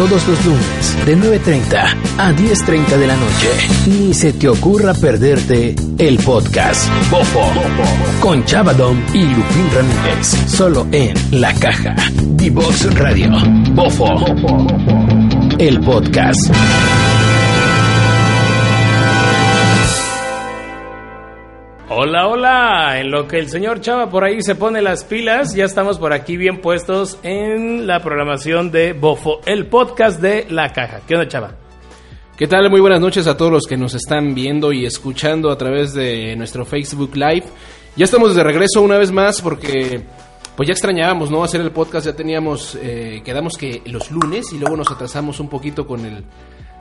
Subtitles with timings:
[0.00, 3.50] Todos los lunes de 9.30 a 10.30 de la noche.
[3.86, 7.52] Ni se te ocurra perderte el podcast Bofo
[8.18, 10.26] con Chavadom y Lupín Ramírez.
[10.46, 11.94] Solo en La Caja.
[12.14, 13.30] Divox Radio.
[13.74, 14.24] Bofo.
[15.58, 16.50] El podcast.
[22.02, 22.98] Hola, hola.
[22.98, 26.14] En lo que el señor Chava por ahí se pone las pilas, ya estamos por
[26.14, 31.02] aquí bien puestos en la programación de Bofo, el podcast de La Caja.
[31.06, 31.56] ¿Qué onda, Chava?
[32.38, 32.70] ¿Qué tal?
[32.70, 36.34] Muy buenas noches a todos los que nos están viendo y escuchando a través de
[36.36, 37.44] nuestro Facebook Live.
[37.96, 40.02] Ya estamos de regreso una vez más porque
[40.56, 41.44] pues ya extrañábamos, ¿no?
[41.44, 45.50] Hacer el podcast, ya teníamos, eh, quedamos que los lunes y luego nos atrasamos un
[45.50, 46.24] poquito con el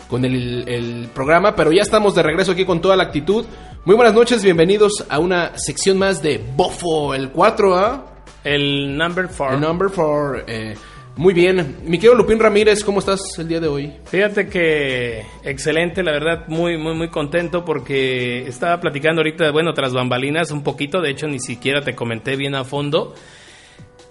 [0.09, 3.45] con el, el, programa, pero ya estamos de regreso aquí con toda la actitud.
[3.85, 8.05] Muy buenas noches, bienvenidos a una sección más de Bofo, el 4, ¿ah?
[8.43, 9.55] El number 4.
[9.55, 10.43] El number 4.
[10.47, 10.75] Eh,
[11.15, 11.77] muy bien.
[11.83, 13.93] Mi querido Lupín Ramírez, ¿cómo estás el día de hoy?
[14.05, 19.93] Fíjate que excelente, la verdad, muy, muy, muy contento porque estaba platicando ahorita, bueno, tras
[19.93, 23.13] bambalinas un poquito, de hecho ni siquiera te comenté bien a fondo.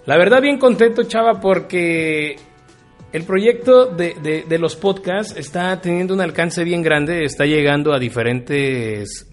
[0.05, 2.37] La verdad, bien contento, chava, porque
[3.11, 7.99] el proyecto de, de, los podcasts está teniendo un alcance bien grande, está llegando a
[7.99, 9.27] diferentes,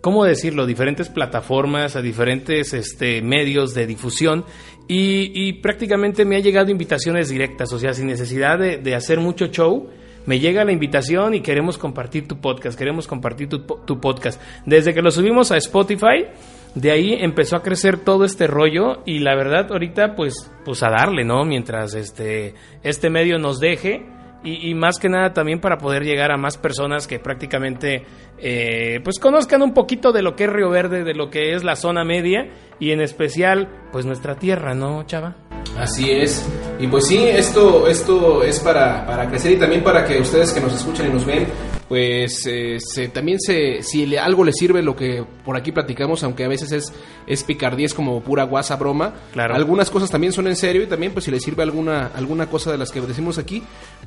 [0.00, 0.66] ¿cómo decirlo?
[0.66, 4.44] Diferentes plataformas, a diferentes este, medios de difusión
[4.88, 9.20] y, y, prácticamente me ha llegado invitaciones directas, o sea, sin necesidad de, de, hacer
[9.20, 9.88] mucho show.
[10.26, 14.40] Me llega la invitación y queremos compartir tu podcast, queremos compartir tu, tu podcast.
[14.66, 16.26] Desde que lo subimos a Spotify,
[16.74, 20.90] de ahí empezó a crecer todo este rollo y la verdad ahorita pues pues a
[20.90, 21.44] darle, ¿no?
[21.44, 24.06] Mientras este este medio nos deje
[24.44, 28.04] y, y más que nada también para poder llegar a más personas que prácticamente
[28.38, 31.64] eh, pues conozcan un poquito de lo que es Río Verde, de lo que es
[31.64, 32.48] la zona media
[32.78, 35.49] y en especial pues nuestra tierra, ¿no, Chava?
[35.78, 36.44] Así es.
[36.78, 40.60] Y pues sí, esto, esto es para, para crecer y también para que ustedes que
[40.60, 41.46] nos escuchan y nos ven,
[41.88, 46.22] pues eh, se, también se, si le, algo les sirve lo que por aquí platicamos,
[46.22, 46.92] aunque a veces es,
[47.26, 49.14] es picardía, es como pura guasa broma.
[49.32, 49.54] Claro.
[49.54, 52.70] Algunas cosas también son en serio y también pues si les sirve alguna, alguna cosa
[52.70, 53.62] de las que decimos aquí,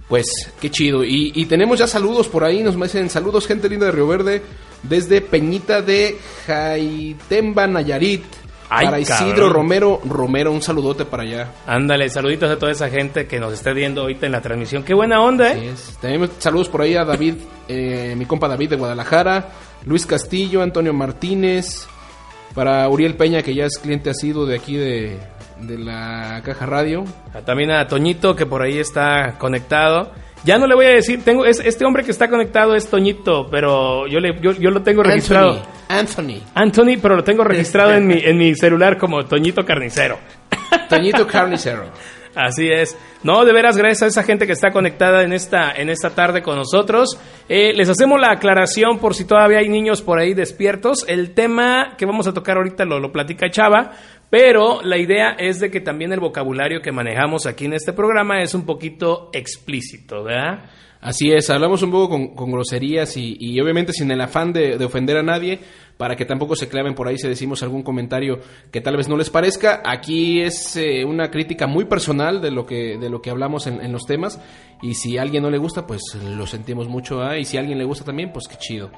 [0.08, 0.28] pues
[0.62, 1.04] qué chido.
[1.04, 4.42] Y, y tenemos ya saludos por ahí, nos dicen saludos gente linda de Río Verde,
[4.84, 8.24] desde Peñita de Jaitemba, Nayarit.
[8.76, 9.54] Ay, para Isidro cabrón.
[9.54, 11.52] Romero, Romero, un saludote para allá.
[11.68, 14.84] Ándale, saluditos a toda esa gente que nos esté viendo ahorita en la transmisión.
[14.84, 15.74] Qué buena onda, ¿eh?
[16.02, 17.36] También saludos por ahí a David,
[17.68, 19.50] eh, mi compa David de Guadalajara,
[19.86, 21.88] Luis Castillo, Antonio Martínez,
[22.54, 25.18] para Uriel Peña, que ya es cliente asiduo de aquí de,
[25.60, 27.04] de la Caja Radio.
[27.46, 30.12] También a Toñito que por ahí está conectado.
[30.44, 33.48] Ya no le voy a decir, tengo es, este hombre que está conectado es Toñito,
[33.50, 35.62] pero yo le yo, yo lo tengo registrado.
[35.88, 36.42] Anthony.
[36.54, 40.18] Anthony, pero lo tengo registrado en mi en mi celular como Toñito Carnicero.
[40.90, 41.86] Toñito Carnicero.
[42.36, 42.98] Así es.
[43.22, 46.42] No, de veras, gracias a esa gente que está conectada en esta, en esta tarde
[46.42, 47.20] con nosotros.
[47.48, 51.06] Eh, les hacemos la aclaración por si todavía hay niños por ahí despiertos.
[51.08, 53.92] El tema que vamos a tocar ahorita lo, lo platica Chava,
[54.34, 58.42] pero la idea es de que también el vocabulario que manejamos aquí en este programa
[58.42, 60.72] es un poquito explícito, ¿verdad?
[61.00, 64.86] Así es, hablamos un poco con, groserías y, y, obviamente sin el afán de, de,
[64.86, 65.60] ofender a nadie,
[65.98, 68.40] para que tampoco se claven por ahí si decimos algún comentario
[68.72, 69.84] que tal vez no les parezca.
[69.86, 73.82] Aquí es eh, una crítica muy personal de lo que, de lo que hablamos en,
[73.82, 74.42] en, los temas
[74.82, 77.42] y si a alguien no le gusta, pues lo sentimos mucho ¿eh?
[77.42, 78.90] y si a alguien le gusta también, pues qué chido.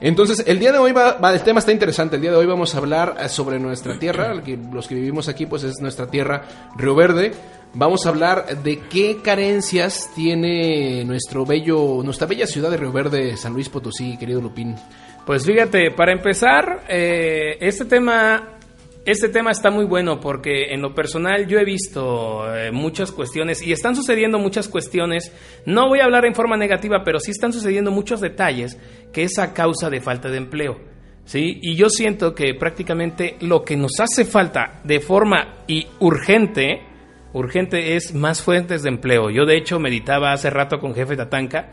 [0.00, 2.16] Entonces, el día de hoy va, va, el tema está interesante.
[2.16, 4.34] El día de hoy vamos a hablar eh, sobre nuestra tierra.
[4.34, 6.42] Los que vivimos aquí, pues es nuestra tierra,
[6.76, 7.32] Río Verde.
[7.74, 13.36] Vamos a hablar de qué carencias tiene nuestro bello, nuestra bella ciudad de Río Verde,
[13.36, 14.74] San Luis Potosí, querido Lupín.
[15.26, 18.55] Pues fíjate, para empezar, eh, este tema
[19.06, 23.62] este tema está muy bueno porque en lo personal yo he visto eh, muchas cuestiones
[23.62, 25.32] y están sucediendo muchas cuestiones,
[25.64, 28.76] no voy a hablar en forma negativa, pero sí están sucediendo muchos detalles
[29.12, 30.80] que es a causa de falta de empleo.
[31.24, 31.60] ¿sí?
[31.62, 36.82] Y yo siento que prácticamente lo que nos hace falta de forma y urgente,
[37.32, 39.30] urgente es más fuentes de empleo.
[39.30, 41.70] Yo de hecho meditaba hace rato con jefe Tatanka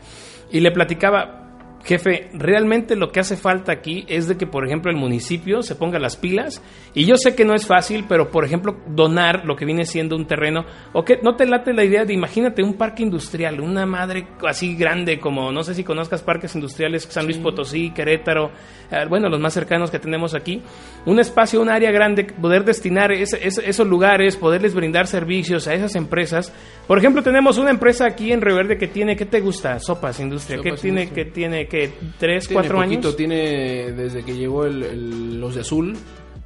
[0.52, 1.43] y le platicaba,
[1.84, 5.74] Jefe, realmente lo que hace falta aquí es de que, por ejemplo, el municipio se
[5.74, 6.62] ponga las pilas.
[6.94, 10.16] Y yo sé que no es fácil, pero, por ejemplo, donar lo que viene siendo
[10.16, 10.64] un terreno.
[10.94, 14.74] O que no te late la idea de, imagínate, un parque industrial, una madre así
[14.76, 18.50] grande como, no sé si conozcas parques industriales, San Luis Potosí, Querétaro,
[18.90, 20.62] eh, bueno, los más cercanos que tenemos aquí.
[21.04, 25.74] Un espacio, un área grande, poder destinar ese, ese, esos lugares, poderles brindar servicios a
[25.74, 26.50] esas empresas.
[26.86, 29.78] Por ejemplo, tenemos una empresa aquí en Río Verde que tiene, ¿qué te gusta?
[29.80, 30.58] Sopas Industria.
[30.58, 33.16] Sopas ¿Qué tiene, que tiene, que tres, tiene cuatro poquito, años?
[33.16, 35.96] Tiene desde que llegó el, el, los de azul.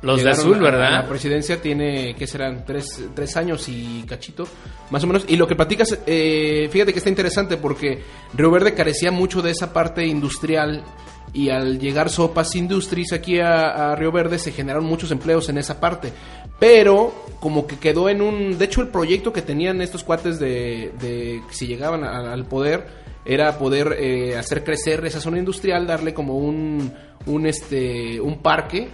[0.00, 0.92] Los de azul, ¿verdad?
[0.92, 2.64] La presidencia tiene, ¿qué serán?
[2.64, 4.46] Tres, tres años y cachito,
[4.90, 5.24] más o menos.
[5.26, 8.02] Y lo que platicas, eh, fíjate que está interesante porque
[8.32, 10.84] Río Verde carecía mucho de esa parte industrial
[11.32, 15.58] y al llegar Sopas Industries aquí a, a Río Verde se generaron muchos empleos en
[15.58, 16.12] esa parte.
[16.60, 18.56] Pero como que quedó en un...
[18.56, 22.86] De hecho el proyecto que tenían estos cuates de, de si llegaban a- al poder
[23.28, 26.90] era poder eh, hacer crecer esa zona industrial, darle como un,
[27.26, 28.88] un, este, un parque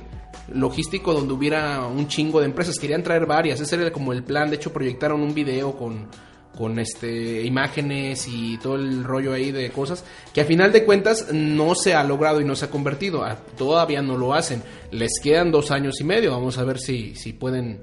[0.53, 2.77] logístico donde hubiera un chingo de empresas.
[2.81, 4.51] Querían traer varias, ese era como el plan.
[4.51, 6.09] De hecho, proyectaron un video con,
[6.59, 11.33] con este, imágenes y todo el rollo ahí de cosas que a final de cuentas
[11.33, 13.23] no se ha logrado y no se ha convertido.
[13.23, 14.65] Ah, Todavía no lo hacen.
[14.91, 16.33] Les quedan dos años y medio.
[16.33, 17.81] Vamos a ver si, si pueden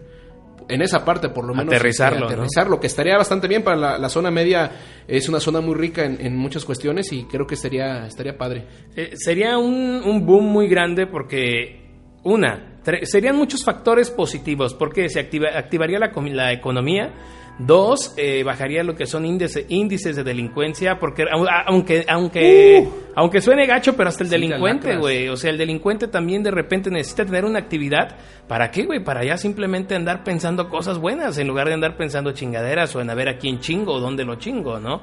[0.69, 2.25] en esa parte por lo menos Aterrizarlo, ¿no?
[2.25, 4.72] aterrizarlo, que estaría bastante bien para la, la zona media
[5.08, 8.66] es una zona muy rica en, en muchas cuestiones y creo que estaría estaría padre
[8.96, 11.81] Eh, sería un, un boom muy grande porque,
[12.24, 17.14] una, serían muchos factores positivos porque se activa- activaría la, la economía.
[17.66, 21.25] Dos, eh, bajaría lo que son índice- índices de delincuencia, porque
[21.68, 26.08] aunque aunque aunque suene gacho, pero hasta el Sí, delincuente, güey, o sea, el delincuente
[26.08, 28.16] también de repente necesita tener una actividad,
[28.48, 29.04] ¿para qué, güey?
[29.04, 33.10] Para ya simplemente andar pensando cosas buenas, en lugar de andar pensando chingaderas o en
[33.10, 35.02] a ver a quién chingo o dónde lo chingo, ¿no?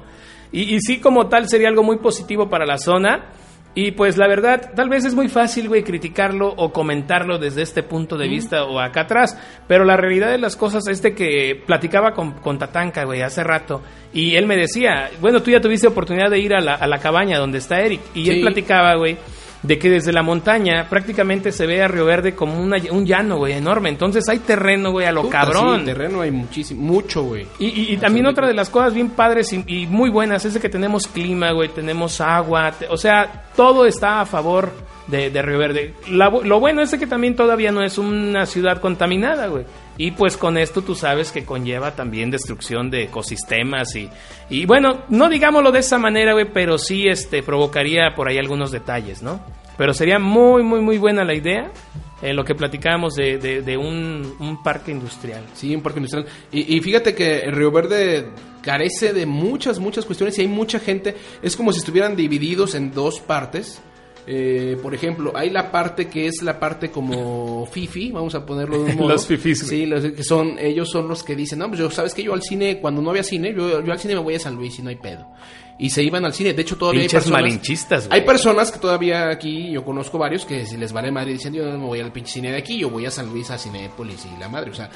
[0.51, 3.25] Y, y sí, como tal, sería algo muy positivo para la zona.
[3.75, 7.83] Y pues la verdad, tal vez es muy fácil, güey, criticarlo o comentarlo desde este
[7.83, 9.37] punto de vista o acá atrás,
[9.67, 13.43] pero la realidad de las cosas es de que platicaba con, con Tatanka, güey, hace
[13.43, 13.81] rato,
[14.11, 16.97] y él me decía, bueno, tú ya tuviste oportunidad de ir a la, a la
[16.97, 19.17] cabaña donde está Eric, y él platicaba, güey,
[19.61, 23.37] de que desde la montaña prácticamente se ve a Río Verde como una- un llano,
[23.37, 25.79] güey, enorme, entonces hay terreno, güey, a lo Puta, cabrón.
[25.81, 29.09] sí, terreno hay muchísimo mucho güey Y, y- y también otra de las cosas bien
[29.09, 32.95] padres y, y muy buenas es de que tenemos clima, güey, tenemos agua, te- o
[32.97, 34.71] sea, todo está a favor
[35.07, 35.93] de, de Río Verde.
[36.09, 39.65] La lo bueno es de que también todavía no es una ciudad contaminada, güey.
[39.99, 44.09] Y pues con esto tú sabes que conlleva también destrucción de ecosistemas y,
[44.49, 48.71] y bueno, no digámoslo de esa manera, güey, pero sí este, provocaría por ahí algunos
[48.71, 49.41] detalles, ¿no?
[49.77, 51.69] Pero sería muy, muy, muy buena la idea,
[52.21, 55.43] eh, lo que platicábamos de, de- un, parque industrial.
[55.53, 56.25] Sí, un parque industrial.
[56.49, 58.29] Y, y fíjate que el Río Verde
[58.61, 61.15] carece de muchas, muchas cuestiones y hay mucha gente.
[61.41, 63.81] Es como si estuvieran divididos en dos partes.
[64.27, 68.83] Eh, por ejemplo, hay la parte que es la parte como fifi, vamos a ponerlo
[68.83, 69.09] de un modo.
[69.09, 69.55] Los güey.
[69.55, 72.33] Sí, los que son, ellos son los que dicen, no, pues yo, sabes que yo
[72.33, 74.77] al cine, cuando no había cine, yo, yo al cine me voy a San Luis
[74.77, 75.27] y no hay pedo.
[75.81, 76.53] Y se iban al cine.
[76.53, 77.41] De hecho, todavía hay Pinches personas.
[77.41, 78.19] malinchistas, güey.
[78.19, 81.65] Hay personas que todavía aquí, yo conozco varios, que si les vale madre dicen, yo
[81.65, 84.25] no me voy al pinche cine de aquí, yo voy a San Luis a Cinépolis
[84.25, 84.89] y la madre, o sea.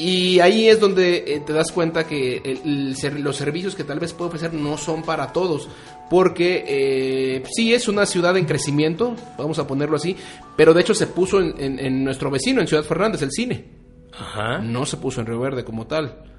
[0.00, 3.84] Y ahí es donde eh, te das cuenta que el- el ser- los servicios que
[3.84, 5.68] tal vez puede ofrecer no son para todos.
[6.08, 10.16] Porque eh, sí es una ciudad en crecimiento, vamos a ponerlo así,
[10.56, 13.64] pero de hecho se puso en, en- en nuestro vecino, en Ciudad Fernández, el cine.
[14.12, 14.58] Ajá.
[14.58, 16.29] No se puso en Río Verde como tal.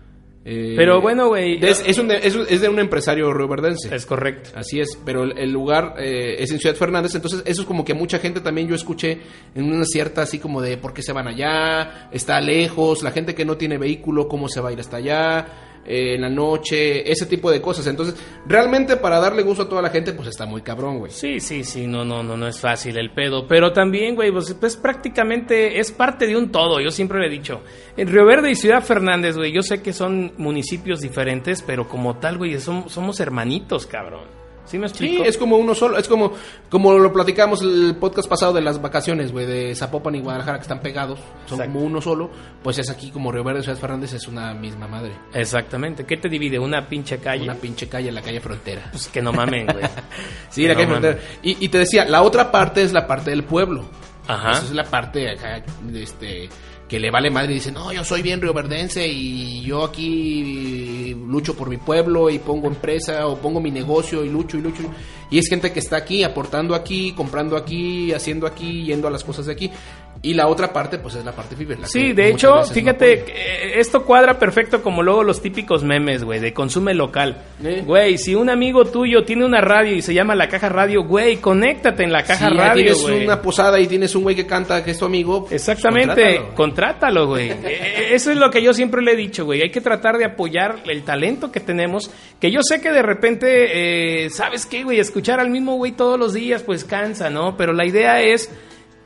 [0.43, 3.93] Eh, Pero bueno, güey, Es, es un de, es- es de un empresario rioverdense.
[3.95, 4.49] Es correcto.
[4.55, 7.85] Así es, pero el, el lugar eh, es en Ciudad Fernández, entonces eso es como
[7.85, 9.19] que mucha gente también yo escuché
[9.53, 13.35] en una cierta así como de por qué se van allá, está lejos, la gente
[13.35, 17.09] que no tiene vehículo, cómo se va a ir hasta allá, eh, en la noche,
[17.11, 17.87] ese tipo de cosas.
[17.87, 18.15] Entonces,
[18.47, 21.11] realmente para darle gusto a toda la gente, pues está muy cabrón, güey.
[21.11, 23.47] Sí, sí, sí, no, no, no, no es fácil el pedo.
[23.47, 26.79] Pero también, güey, pues, pues prácticamente es parte de un todo.
[26.79, 27.61] Yo siempre le he dicho.
[27.97, 32.17] En Río Verde y Ciudad Fernández, güey, yo sé que son municipios diferentes, pero como
[32.17, 34.40] tal, güey, som- somos hermanitos, cabrón.
[34.65, 35.23] ¿Sí me Sí, explico?
[35.25, 36.33] es como uno solo, es como
[36.69, 40.61] como lo platicamos el podcast pasado de las vacaciones, güey, de Zapopan y Guadalajara que
[40.63, 41.73] están pegados, son Exacto.
[41.73, 42.29] como uno solo,
[42.63, 45.11] pues es aquí como Río Verde Ciudad Fernández es una misma madre.
[45.33, 46.05] Exactamente.
[46.05, 46.57] ¿Qué te divide?
[46.59, 47.43] Una pinche calle.
[47.43, 48.87] Una pinche calle, la calle frontera.
[48.91, 49.83] Pues que no mamen, güey.
[50.49, 51.19] Sí, la No calle frontera.
[51.43, 53.83] Y, y te decía, la otra parte es la parte del pueblo.
[54.27, 54.51] Ajá.
[54.51, 55.63] Esa es la parte acá,
[55.93, 56.47] este,
[56.87, 61.55] que le vale madre y dice, no, yo soy bien rioverdense y yo aquí lucho
[61.55, 64.83] por mi pueblo y pongo empresa o pongo mi negocio y lucho y lucho.
[65.31, 69.23] Y es gente que está aquí, aportando aquí, comprando aquí, haciendo aquí, yendo a las
[69.23, 69.71] cosas de aquí.
[70.23, 71.79] Y la otra parte, pues es la parte fiber.
[71.79, 76.23] la Sí, de hecho, no fíjate, eh, esto cuadra perfecto como luego los típicos memes,
[76.23, 77.37] güey, de consume local.
[77.63, 77.81] Eh.
[77.83, 81.37] Güey, si un amigo tuyo tiene una radio y se llama La Caja Radio, güey,
[81.37, 83.23] conéctate en La Caja Radio, tienes güey.
[83.23, 85.45] una posada y tienes un güey que canta que es tu amigo.
[85.47, 86.55] pues, Exactamente, contrátalo.
[86.55, 87.51] contrátalo, güey.
[87.63, 89.61] Eh, Eso es lo que yo siempre le he dicho, güey.
[89.61, 92.11] Hay que tratar de apoyar el talento que tenemos.
[92.39, 94.99] Que yo sé que de repente, eh, ¿sabes qué, güey?
[95.21, 97.55] Escuchar al mismo güey todos los días, pues cansa, ¿no?
[97.55, 98.49] Pero la idea es,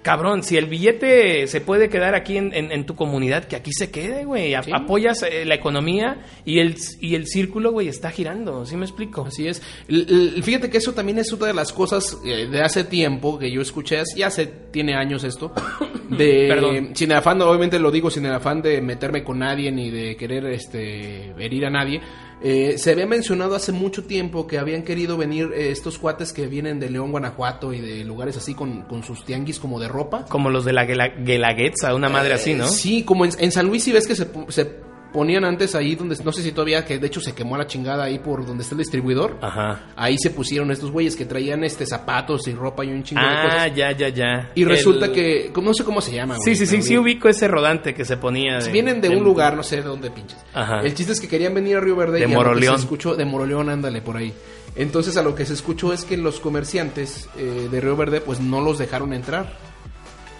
[0.02, 3.74] cabrón, si el billete se puede quedar aquí en, en- en tu comunidad, que aquí
[3.74, 4.56] se quede, güey.
[4.64, 4.72] Sí.
[4.74, 8.66] Apoyas eh, la economía y el, y el círculo, güey, está girando.
[8.66, 9.26] ¿Sí me explico?
[9.28, 9.62] Así es.
[9.90, 13.38] L- l- Fíjate que eso también es otra de las cosas eh, de hace tiempo
[13.38, 15.52] que yo escuché, ya hace, tiene años esto,
[16.10, 16.92] de Perdón.
[16.96, 20.16] sin el afán, obviamente lo digo sin el afán de meterme con nadie ni de
[20.16, 22.00] querer este herir a nadie.
[22.42, 26.48] Eh, se había mencionado hace mucho tiempo que habían querido venir eh, estos cuates que
[26.48, 30.26] vienen de León, Guanajuato y de lugares así con, con sus tianguis como de ropa.
[30.30, 32.66] Como los de la Guela- Guelaguetza, una madre así, ¿no?
[32.66, 34.70] Eh, Sí, como en, en San Luis si ves que se, se
[35.16, 38.04] ponían antes ahí donde, no sé si todavía, que de hecho se quemó la chingada
[38.04, 39.38] ahí por donde está el distribuidor.
[39.42, 39.86] Ajá.
[39.96, 43.28] Ahí se pusieron estos güeyes que traían este zapatos y ropa y un chingo de
[43.28, 43.76] Ah, cosas.
[43.76, 44.52] ya, ya, ya.
[44.54, 46.36] Y resulta que, no sé cómo se llama.
[46.44, 48.60] Sí, sí, sí, sí ubico ese rodante que se ponía.
[48.60, 50.38] de- Vienen de un lugar, no sé de dónde pinches.
[50.54, 50.82] Ajá.
[50.82, 52.76] El chiste es que querían venir a Río Verde De y Moroleón.
[52.76, 54.34] se escuchó de Moroleón, ándale por ahí.
[54.76, 58.42] Entonces a lo que se escuchó es que los comerciantes eh, de Río Verde pues
[58.42, 59.54] no los dejaron entrar.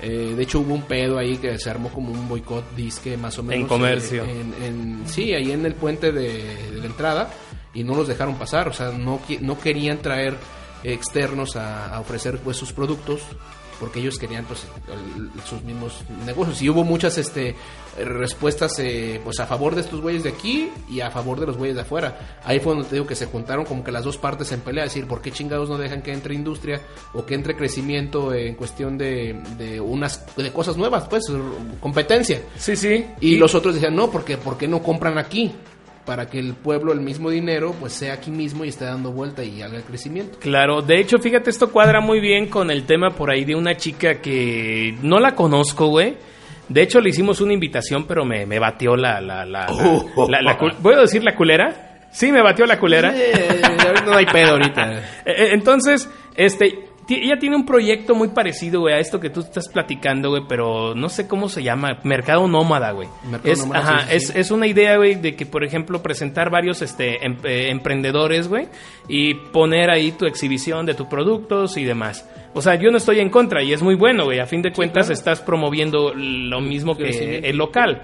[0.08, 3.40] Eh, de hecho hubo un pedo ahí que se armó como un boicot disque más
[3.40, 3.64] o menos.
[3.64, 4.24] En comercio.
[4.24, 7.32] eh, en- en- sí, ahí en el puente de, de la entrada
[7.74, 8.68] y no los dejaron pasar.
[8.68, 10.36] O sea, no, no querían traer
[10.84, 13.22] externos a, a ofrecer pues sus productos
[13.80, 14.66] porque ellos querían pues
[15.48, 16.62] sus mismos negocios.
[16.62, 17.56] Y hubo muchas este
[17.98, 21.58] respuestas eh, pues a favor de estos güeyes de aquí y a favor de los
[21.58, 22.40] güeyes de afuera.
[22.44, 24.84] Ahí fue donde te digo que se juntaron como que las dos partes en pelea
[24.84, 26.82] decir por qué chingados no dejan que entre industria
[27.14, 31.24] o que entre crecimiento en cuestión de, de unas de cosas nuevas pues
[31.80, 33.06] competencia Sí, sí.
[33.22, 35.54] y los otros decían no porque por qué no compran aquí
[36.06, 39.44] para que el pueblo el mismo dinero pues sea aquí mismo y esté dando vuelta
[39.44, 43.10] y haga el crecimiento Claro, de hecho, fíjate, esto cuadra muy bien con el tema
[43.12, 46.16] por ahí de una chica que no la conozco, güey.
[46.70, 49.22] De hecho, le hicimos una invitación, pero me, me batió la...
[49.22, 52.08] la, la, la- la- la ¿Puedo decir la culera?
[52.12, 53.12] Sí, me batió la culera.
[53.16, 53.62] Eh,
[54.06, 58.96] no hay pedo ahorita Eh, eh, Entonces, este, ella tiene un proyecto muy parecido, güey,
[58.96, 62.92] a esto que tú estás platicando, güey, pero no sé cómo se llama, mercado nómada,
[62.92, 63.08] güey.
[63.30, 66.02] Mercado Es, nómada, ajá, sí, sí, es, es una idea, güey, de que, por ejemplo,
[66.02, 68.68] presentar varios este, em- eh, emprendedores, güey,
[69.08, 72.28] y poner ahí tu exhibición de tus productos y demás.
[72.54, 74.40] O sea, yo no estoy en contra y es muy bueno, güey.
[74.40, 75.14] A fin de cuentas, claro.
[75.14, 78.04] estás promoviendo lo mismo que el local.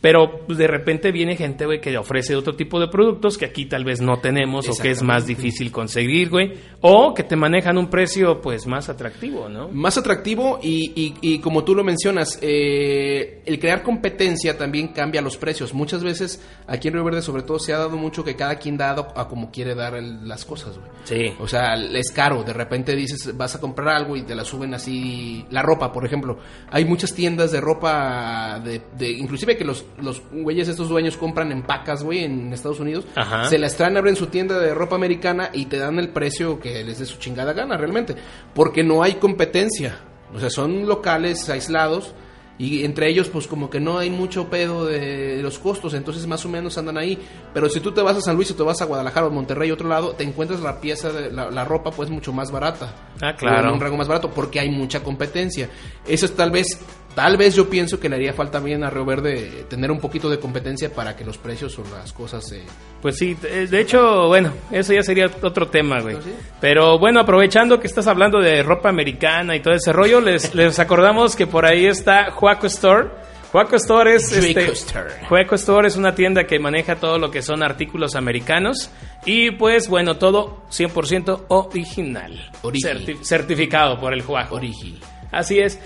[0.00, 3.66] Pero pues, de repente viene gente, güey, que ofrece otro tipo de productos que aquí
[3.66, 6.52] tal vez no tenemos o que es más difícil conseguir, güey.
[6.80, 9.68] O que te manejan un precio, pues, más atractivo, ¿no?
[9.68, 15.20] Más atractivo y, y- y como tú lo mencionas, eh, el crear competencia también cambia
[15.20, 15.74] los precios.
[15.74, 18.76] Muchas veces aquí en Río Verde sobre todo se ha dado mucho que cada quien
[18.76, 20.90] da a como quiere dar el- las cosas, güey.
[21.04, 21.34] Sí.
[21.40, 22.42] O sea, es caro.
[22.44, 25.44] De repente dices, vas a comprar algo y te la suben así.
[25.50, 26.38] La ropa, por ejemplo.
[26.70, 31.52] Hay muchas tiendas de ropa, de, de- inclusive que los, los güeyes, estos dueños, compran
[31.52, 33.06] en pacas, güey, en Estados Unidos.
[33.14, 33.44] Ajá.
[33.44, 36.84] Se las traen, abren su tienda de ropa americana y te dan el precio que
[36.84, 38.14] les dé su chingada gana, realmente.
[38.54, 39.98] Porque no hay competencia.
[40.34, 42.14] O sea, son locales aislados.
[42.60, 46.44] Y entre ellos, pues como que no hay mucho pedo de los costos, entonces más
[46.44, 47.16] o menos andan ahí.
[47.54, 49.70] Pero si tú te vas a San Luis o te vas a Guadalajara o Monterrey,
[49.70, 52.92] otro lado, te encuentras la pieza, de la, la ropa pues mucho más barata.
[53.22, 53.68] Ah, claro.
[53.68, 55.70] En un rango más barato, porque hay mucha competencia.
[56.04, 56.80] Eso es tal vez,
[57.18, 60.30] tal vez yo pienso que le haría falta bien a Río Verde tener un poquito
[60.30, 62.52] de competencia para que los precios o las cosas...
[62.52, 62.62] eh,
[63.02, 66.14] Pues sí, eh, de hecho, bueno, eso ya sería otro tema, güey.
[66.14, 66.32] ¿Ah, sí?
[66.60, 70.78] Pero bueno, aprovechando que estás hablando de ropa americana y todo ese rollo, les, les
[70.78, 73.08] acordamos que por ahí está Juaco Store.
[73.50, 75.10] Juaco Store es este, Store.
[75.28, 78.90] Juaco Store es una tienda que maneja todo lo que son artículos americanos
[79.24, 82.48] y pues bueno, todo 100% original.
[82.62, 82.86] Origi.
[82.86, 84.54] Certi- certificado por el Juaco.
[84.54, 85.00] Origi.
[85.32, 85.78] Así es.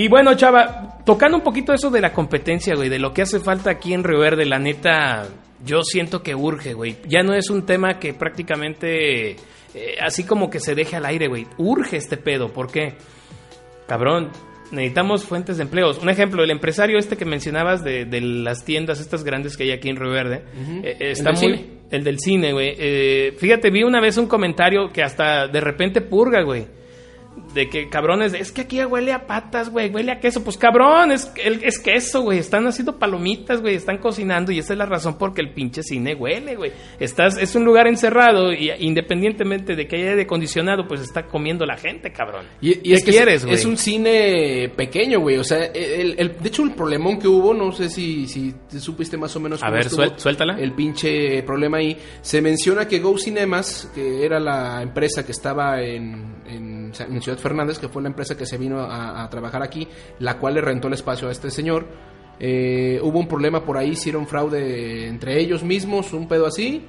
[0.00, 3.40] Y bueno, chava, tocando un poquito eso de la competencia, güey, de lo que hace
[3.40, 5.26] falta aquí en Río Verde, la neta,
[5.64, 6.98] yo siento que urge, güey.
[7.08, 9.36] Ya no es un tema que prácticamente, eh,
[10.00, 11.48] así como que se deje al aire, güey.
[11.56, 12.94] Urge este pedo, ¿por qué?
[13.88, 14.30] Cabrón,
[14.70, 15.98] necesitamos fuentes de empleos.
[16.00, 19.72] Un ejemplo, el empresario este que mencionabas de, de las tiendas estas grandes que hay
[19.72, 20.44] aquí en Río Verde,
[20.84, 21.44] eh, eh, está ¿El muy...
[21.44, 21.66] cine?
[21.90, 22.72] El del cine, güey.
[22.78, 26.77] Eh, fíjate, vi una vez un comentario que hasta de repente purga, güey
[27.54, 30.42] de que cabrones, es que aquí huele a patas, güey, huele a queso.
[30.44, 32.38] Pues cabrón, es, es queso, güey.
[32.38, 35.82] Están haciendo palomitas, güey, están cocinando y esa es la razón por que el pinche
[35.82, 36.72] cine huele, güey.
[37.00, 41.64] Estás, es un lugar encerrado y independientemente de que haya aire acondicionado, pues está comiendo
[41.66, 42.46] la gente, cabrón.
[42.60, 43.54] Y, y ¿Qué es que quieres, es, güey?
[43.56, 45.36] es un cine pequeño, güey.
[45.38, 48.78] O sea, el, el- de hecho, el problemón que hubo, no sé si, si te
[48.80, 50.58] supiste más o menos A cómo ver, estuvo suel- suéltala.
[50.58, 51.96] El pinche problema ahí.
[52.20, 57.78] Se menciona que Go Cinemas, que era la empresa que estaba en, en, en Fernández,
[57.78, 59.86] que fue la empresa que se vino a, trabajar aquí,
[60.20, 61.86] la cual le rentó el espacio a este señor.
[62.40, 66.84] Eh, hubo un problema por ahí, hicieron fraude entre ellos mismos, un pedo así.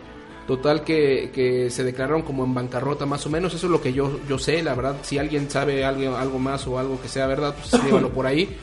[0.47, 3.53] Total que, que se declararon como en bancarrota más o menos.
[3.53, 4.95] Eso es lo que yo, yo sé, la verdad.
[5.03, 8.57] Si alguien sabe algo, algo más o algo que sea verdad, pues escríbalo por ahí.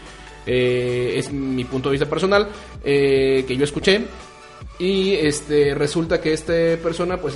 [0.47, 2.49] Eh, es mi punto de vista personal
[2.85, 4.01] eh, que yo escuché.
[4.79, 7.35] Y este resulta que esta persona pues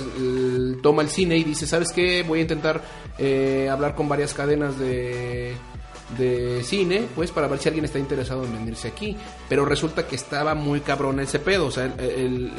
[0.83, 2.23] toma el cine y dice, ¿sabes qué?
[2.23, 2.81] Voy a intentar
[3.17, 5.55] eh, hablar con varias cadenas de,
[6.17, 9.17] de cine, pues para ver si alguien está interesado en venirse aquí.
[9.49, 12.51] Pero resulta que estaba muy cabrón ese pedo, o sea, el,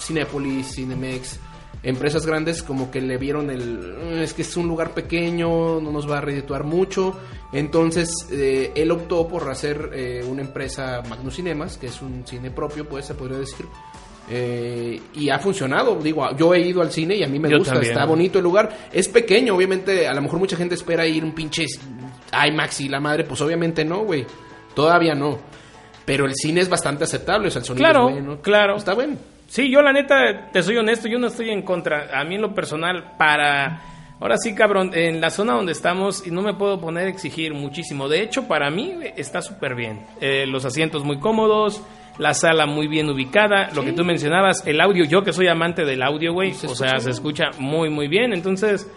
[0.00, 1.38] Cinepolis, Cinemex,
[1.82, 5.90] empresas grandes como que le vieron el "Mm, es que es un lugar pequeño no
[5.92, 7.18] nos va a redituar mucho
[7.52, 12.50] entonces eh, él optó por hacer eh, una empresa Magnus Cinemas que es un cine
[12.50, 13.66] propio pues se podría decir
[14.32, 17.58] Eh, y ha funcionado digo yo he ido al cine y a mí me Yo
[17.58, 17.92] gusta también.
[17.92, 21.32] está bonito el lugar es pequeño obviamente a lo mejor mucha gente espera ir un
[21.32, 21.66] pinche
[22.32, 24.24] IMAX y la madre pues obviamente no güey
[24.74, 25.38] todavía no
[26.04, 28.76] pero el cine es bastante aceptable o sea el sonido Claro, es bueno claro.
[28.76, 29.16] está bueno
[29.48, 32.08] Sí, yo la neta, te soy honesto, yo no estoy en contra.
[32.16, 33.82] A mí en lo personal, para...
[34.20, 37.52] Ahora sí, cabrón, en la zona donde estamos, y no me puedo poner a exigir
[37.52, 38.08] muchísimo.
[38.08, 40.06] De hecho, para mí está súper bien.
[40.20, 41.82] Eh, los asientos muy cómodos,
[42.20, 45.86] la sala muy bien ubicada, lo que tú mencionabas, el audio, yo que soy amante
[45.86, 48.34] del audio, güey, o sea, se escucha muy, muy bien.
[48.34, 48.88] Entonces,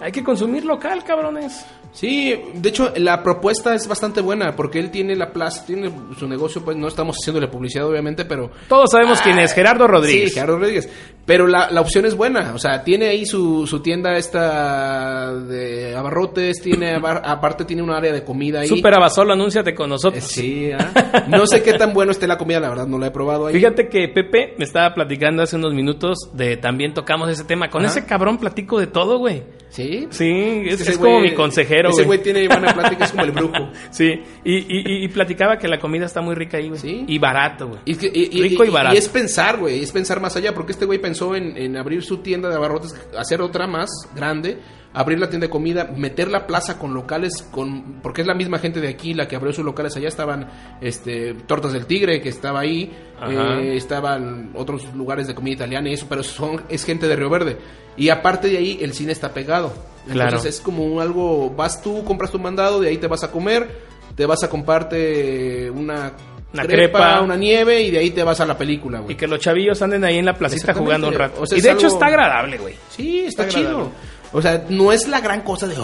[0.00, 1.66] hay que consumir local, cabrones.
[1.92, 6.28] Sí, de hecho la propuesta es bastante buena porque él tiene la plaza, tiene su
[6.28, 8.50] negocio, pues no estamos haciéndole publicidad obviamente, pero...
[8.68, 10.28] Todos sabemos quién es, Gerardo Rodríguez.
[10.30, 10.88] Sí, Gerardo Rodríguez.
[11.26, 15.94] Pero la, la opción es buena, o sea, tiene ahí su, su tienda esta de
[15.94, 18.68] abarrotes, tiene abar- aparte tiene un área de comida ahí.
[18.68, 20.24] Super Abasolo, anúnciate con Eh, nosotros.
[20.24, 21.24] Sí, ah.
[21.28, 23.54] no sé qué tan bueno esté la comida, la verdad no la he probado ahí.
[23.54, 27.68] Fíjate que Pepe me estaba platicando hace unos minutos de también tocamos ese tema.
[27.68, 27.90] Con Ajá.
[27.98, 29.42] ese cabrón platico de todo, güey.
[29.70, 30.06] Sí.
[30.10, 32.22] Sí, es, como güey- mi consejero, Ese güey.
[32.22, 33.70] tiene buena plática, es como el brujo.
[33.90, 36.80] Sí, y, y- y platicaba que la comida está muy rica ahí, güey.
[36.80, 37.04] Sí.
[37.06, 37.80] Y barato, güey.
[37.84, 38.94] Y, Rico y barato.
[38.94, 42.02] y es pensar, güey, es pensar más allá, porque este güey pensó en, en abrir
[42.02, 44.58] su tienda de abarrotes, hacer otra más grande,
[44.94, 48.58] abrir la tienda de comida, meter la plaza con locales, con porque es la misma
[48.58, 50.48] gente de aquí la que abrió sus locales allá, estaban
[50.80, 52.90] este, Tortas del Tigre, que estaba ahí,
[53.28, 57.30] eh, estaban otros lugares de comida italiana y eso, pero son, es gente de Río
[57.30, 57.58] Verde.
[57.96, 59.72] Y aparte de ahí, el cine está pegado.
[60.08, 63.68] Entonces es como algo, vas tú, compras tu mandado, de ahí te vas a comer,
[64.14, 66.12] te vas a comprarte una...
[66.50, 67.20] Una crepa.
[67.20, 69.12] una nieve y de ahí te vas a la película, güey.
[69.12, 71.42] Y que los chavillos anden ahí en la placita jugando un rato.
[71.42, 72.74] O sea, y de hecho está agradable, güey.
[72.88, 73.68] Sí, está, Está chido.
[73.68, 73.94] agradable.
[74.32, 75.76] O sea, no es la gran cosa de,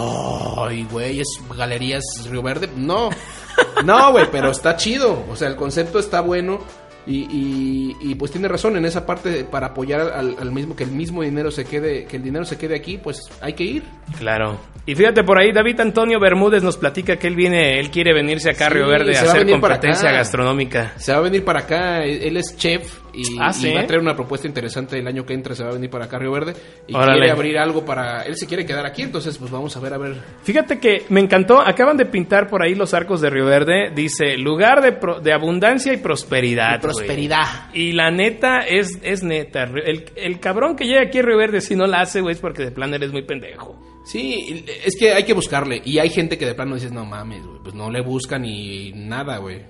[0.57, 2.67] ay, güey, es Galerías Río Verde.
[2.75, 3.11] No,
[3.85, 5.23] no, güey, pero está chido.
[5.29, 6.59] O sea, el concepto está bueno
[7.07, 10.83] y, y, y, pues tiene razón en esa parte para apoyar al, al mismo, que
[10.83, 13.83] el mismo dinero se quede, que el dinero se quede aquí, pues hay que ir.
[14.17, 14.59] Claro.
[14.85, 18.49] Y fíjate por ahí, David Antonio Bermúdez nos platica que él viene, él quiere venirse
[18.49, 20.93] acá a Sí, Río Verde a hacer competencia gastronómica.
[20.97, 24.01] Se va a venir para acá, él es chef y, Ah, y va a traer
[24.01, 26.53] una propuesta interesante el año que entra, se va a venir para acá Río Verde
[26.87, 27.13] y Órale.
[27.19, 29.97] quiere abrir algo para, él se quiere quedar aquí, entonces pues vamos a ver, a
[29.97, 30.15] ver.
[30.43, 34.37] Fíjate que me encantó, acaban de pintar por ahí los arcos de Río Verde, dice
[34.37, 36.77] lugar de, pro- de abundancia y prosperidad.
[36.77, 37.73] Y prosperidad.
[37.73, 41.61] Y la neta es, es neta, el, el cabrón que llega aquí a Río Verde
[41.61, 43.79] si no la hace, güey, es porque de plan eres muy pendejo.
[44.05, 45.81] Sí, es que hay que buscarle.
[45.83, 47.57] Y hay gente que de plano dices, no mames, güey.
[47.63, 49.61] Pues no le buscan ni nada, güey.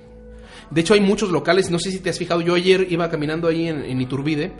[0.71, 1.69] De hecho, hay muchos locales.
[1.69, 2.41] No sé si te has fijado.
[2.41, 4.53] Yo ayer iba caminando ahí en, en Iturbide.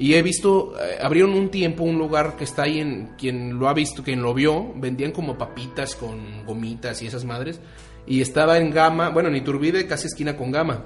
[0.00, 3.68] Y he visto, eh, abrieron un tiempo un lugar que está ahí en, quien lo
[3.68, 7.60] ha visto, quien lo vio, vendían como papitas con gomitas y esas madres.
[8.06, 10.84] Y estaba en Gama, bueno, en Iturbide, casi esquina con Gama.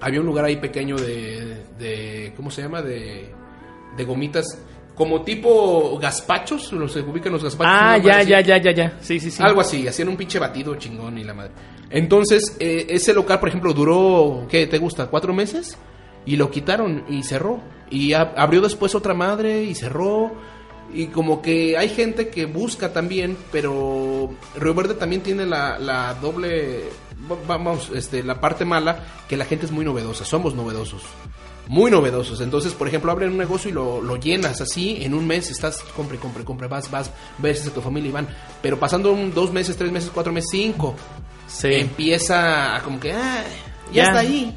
[0.00, 2.82] Había un lugar ahí pequeño de, de ¿cómo se llama?
[2.82, 3.32] De,
[3.96, 4.60] de gomitas,
[4.96, 7.72] como tipo gazpachos, los se ubican los gazpachos.
[7.72, 8.98] Ah, ya, ya, ya, ya, ya.
[9.00, 9.40] Sí, sí, sí.
[9.40, 11.52] Algo así, hacían un pinche batido chingón y la madre.
[11.90, 15.06] Entonces, eh, ese local, por ejemplo, duró, ¿qué te gusta?
[15.06, 15.78] ¿Cuatro meses?
[16.26, 17.60] Y lo quitaron y cerró.
[17.90, 20.32] Y ab- abrió después otra madre y cerró.
[20.92, 26.14] Y como que hay gente que busca también, pero Río Verde también tiene la, la
[26.14, 26.84] doble,
[27.30, 31.02] va- vamos, este, la parte mala, que la gente es muy novedosa, somos novedosos.
[31.68, 32.40] Muy novedosos.
[32.40, 35.82] Entonces, por ejemplo, abren un negocio y lo, lo llenas así, en un mes estás,
[35.94, 38.28] compre, compre, compre, vas, vas, ves a tu familia y van.
[38.62, 40.94] Pero pasando dos meses, tres meses, cuatro meses, cinco,
[41.48, 41.74] Sí.
[41.74, 43.42] empieza a como que, ah,
[43.90, 44.02] ya, Ya.
[44.04, 44.56] está ahí.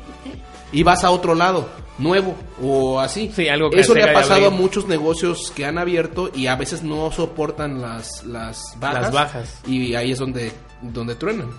[0.72, 3.32] Y vas a otro lado, nuevo, o así.
[3.36, 6.56] Sí, algo que Eso le ha pasado a muchos negocios que han abierto y a
[6.56, 9.02] veces no soportan las, las bajas.
[9.02, 9.60] Las bajas.
[9.68, 10.52] Y ahí es donde,
[10.82, 11.50] donde truenan.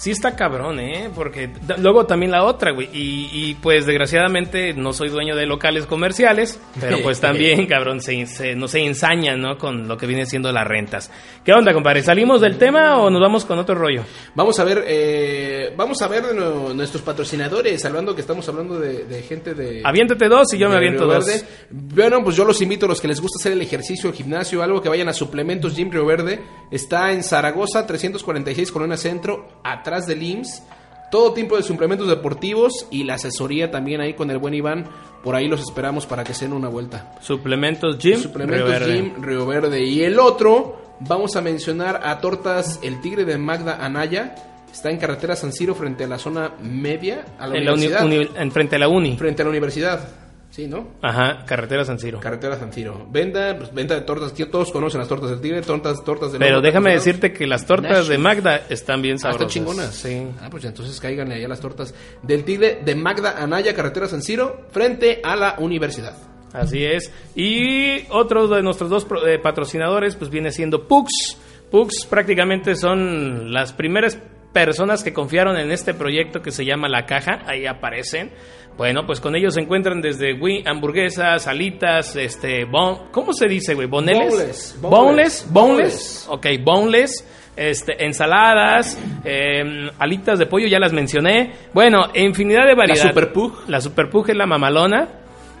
[0.00, 1.10] Sí está cabrón, ¿eh?
[1.14, 2.88] Porque luego también la otra, güey.
[2.90, 8.24] Y, y, pues desgraciadamente no soy dueño de locales comerciales, pero pues también, cabrón, se,
[8.24, 9.58] se- no se ensañan, ¿no?
[9.58, 11.10] Con lo que viene siendo las rentas.
[11.44, 12.02] ¿Qué onda, compadre?
[12.02, 14.02] ¿Salimos del tema o nos vamos con otro rollo?
[14.34, 19.22] Vamos a ver, eh, vamos a ver nuestros patrocinadores, hablando que estamos hablando de, de
[19.22, 19.82] gente de...
[19.84, 21.26] Aviéntate dos y yo me aviento dos.
[21.26, 21.44] Verde.
[21.68, 24.62] Bueno, pues yo los invito a los que les gusta hacer el ejercicio, el gimnasio,
[24.62, 26.40] algo que vayan a Suplementos Gym Río Verde.
[26.70, 30.62] Está en Zaragoza, 346 Colonia Centro, atrás del IMSS.
[31.10, 34.86] Todo tipo de suplementos deportivos y la asesoría también ahí con el buen Iván.
[35.24, 37.12] Por ahí los esperamos para que se den una vuelta.
[37.20, 38.18] Suplementos Gym.
[38.20, 38.94] Suplementos Río Verde.
[38.94, 39.84] Gym Río Verde.
[39.84, 44.34] Y el otro, Vamos a mencionar a Tortas El Tigre de Magda Anaya.
[44.70, 47.86] Está en carretera San Ciro frente a la zona media, a la En, la uni-
[47.86, 48.04] universidad.
[48.04, 49.16] uni- en frente a la uni.
[49.16, 50.08] frente a la universidad.
[50.50, 50.88] Sí, ¿no?
[51.00, 52.18] Ajá, carretera San Ciro.
[52.18, 53.06] Carretera San Ciro.
[53.10, 54.34] Venda, pues, venta de tortas.
[54.34, 57.46] tío, Todos conocen las tortas del tigre, tortas, tortas de Pero déjame tortas decirte que
[57.46, 59.52] las tortas de Magda están bien Ah, están sabrosas.
[59.54, 59.94] chingonas.
[59.94, 60.26] Sí.
[60.40, 64.66] Ah, pues entonces cáiganle allá las tortas del tigre de Magda Anaya, carretera San Ciro,
[64.72, 66.16] frente a la universidad.
[66.52, 67.12] Así es.
[67.36, 71.38] Y otro de nuestros dos eh, patrocinadores, pues viene siendo Pux.
[71.70, 74.18] Pux prácticamente son las primeras
[74.52, 77.40] personas que confiaron en este proyecto que se llama La Caja.
[77.46, 78.30] Ahí aparecen.
[78.76, 83.74] Bueno, pues con ellos se encuentran desde güey, hamburguesas, alitas, este, bon- ¿cómo se dice,
[83.74, 83.86] güey?
[83.88, 84.30] ¿Boneles?
[84.30, 86.26] Boneless, Boneless, boneless, boneless.
[86.30, 87.26] Ok, boneless.
[87.56, 91.52] Este, ensaladas, eh, alitas de pollo, ya las mencioné.
[91.74, 93.02] Bueno, infinidad de variedades.
[93.02, 93.64] Super Pug.
[93.68, 95.08] La Super Pug es la mamalona.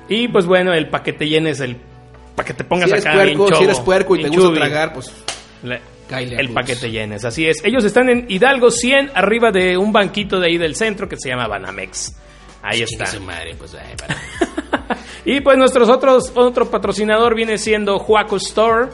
[0.08, 1.76] Y pues bueno, el paquete llenes, el
[2.34, 4.58] para que te pongas Si acá bien puerco, si eres puerco y te gusta chubi.
[4.58, 5.12] tragar, pues
[5.62, 7.64] Le- El paquete llenes, así es.
[7.64, 11.28] Ellos están en Hidalgo 100, arriba de un banquito de ahí del centro que se
[11.30, 12.16] llama Banamex.
[12.62, 13.04] Ahí está.
[13.04, 14.16] Chingue su madre, pues, ay, para.
[15.24, 18.88] Y pues nuestros otros otro patrocinador viene siendo Juaco Store.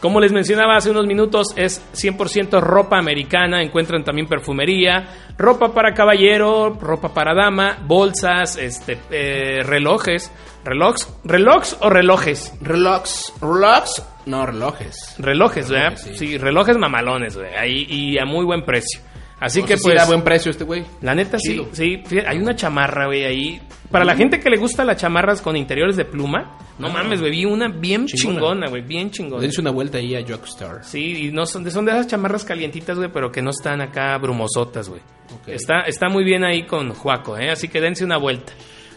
[0.00, 3.62] Como les mencionaba hace unos minutos, es 100% ropa americana.
[3.62, 10.30] Encuentran también perfumería, ropa para caballero, ropa para dama, bolsas, este, eh, relojes.
[10.64, 11.08] ¿Relojes?
[11.24, 12.54] ¿Relojes o relojes?
[12.62, 15.14] Relox, relox, no relojes.
[15.18, 15.90] Relojes, ¿verdad?
[15.96, 16.26] Relojes, Sí.
[16.28, 16.38] sí.
[16.38, 17.54] relojes mamalones, güey.
[17.54, 19.00] Ahí, y a muy buen precio.
[19.40, 19.96] Así que pues...
[19.96, 20.84] da buen precio este güey.
[21.00, 21.64] La neta Chido.
[21.72, 23.60] sí, sí, fíjate, hay una chamarra, güey, ahí.
[23.90, 26.92] Para la gente que le gusta las chamarras con interiores de pluma, no Ah.
[26.92, 28.68] mames, güey, vi una bien Chingona.
[28.68, 29.40] güey, bien chingona.
[29.40, 30.84] Dense una vuelta ahí a Jockstar.
[30.84, 33.80] Sí, y no son de, son de esas chamarras calientitas, güey, pero que no están
[33.80, 35.00] acá brumosotas, güey.
[35.46, 37.50] Está, está muy bien ahí con Juaco, ¿eh?
[37.50, 38.52] Así que dense una vuelta.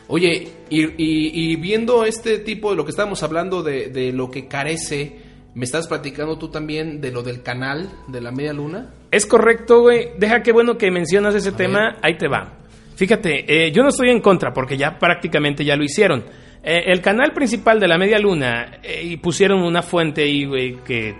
[0.10, 4.30] Oye, y, y- y viendo este tipo de lo que estábamos hablando de, de lo
[4.30, 5.22] que carece,
[5.56, 8.89] me estás platicando tú también de lo del canal de la media luna.
[9.12, 10.10] Es correcto, güey.
[10.18, 11.98] Deja qué bueno que mencionas ese tema.
[12.02, 12.54] Ahí te va.
[12.96, 16.24] Fíjate, eh, yo no estoy en contra porque ya prácticamente ya lo hicieron.
[16.63, 20.78] Eh, el canal principal de la Media Luna eh, y pusieron una fuente ahí, güey,
[20.84, 21.16] que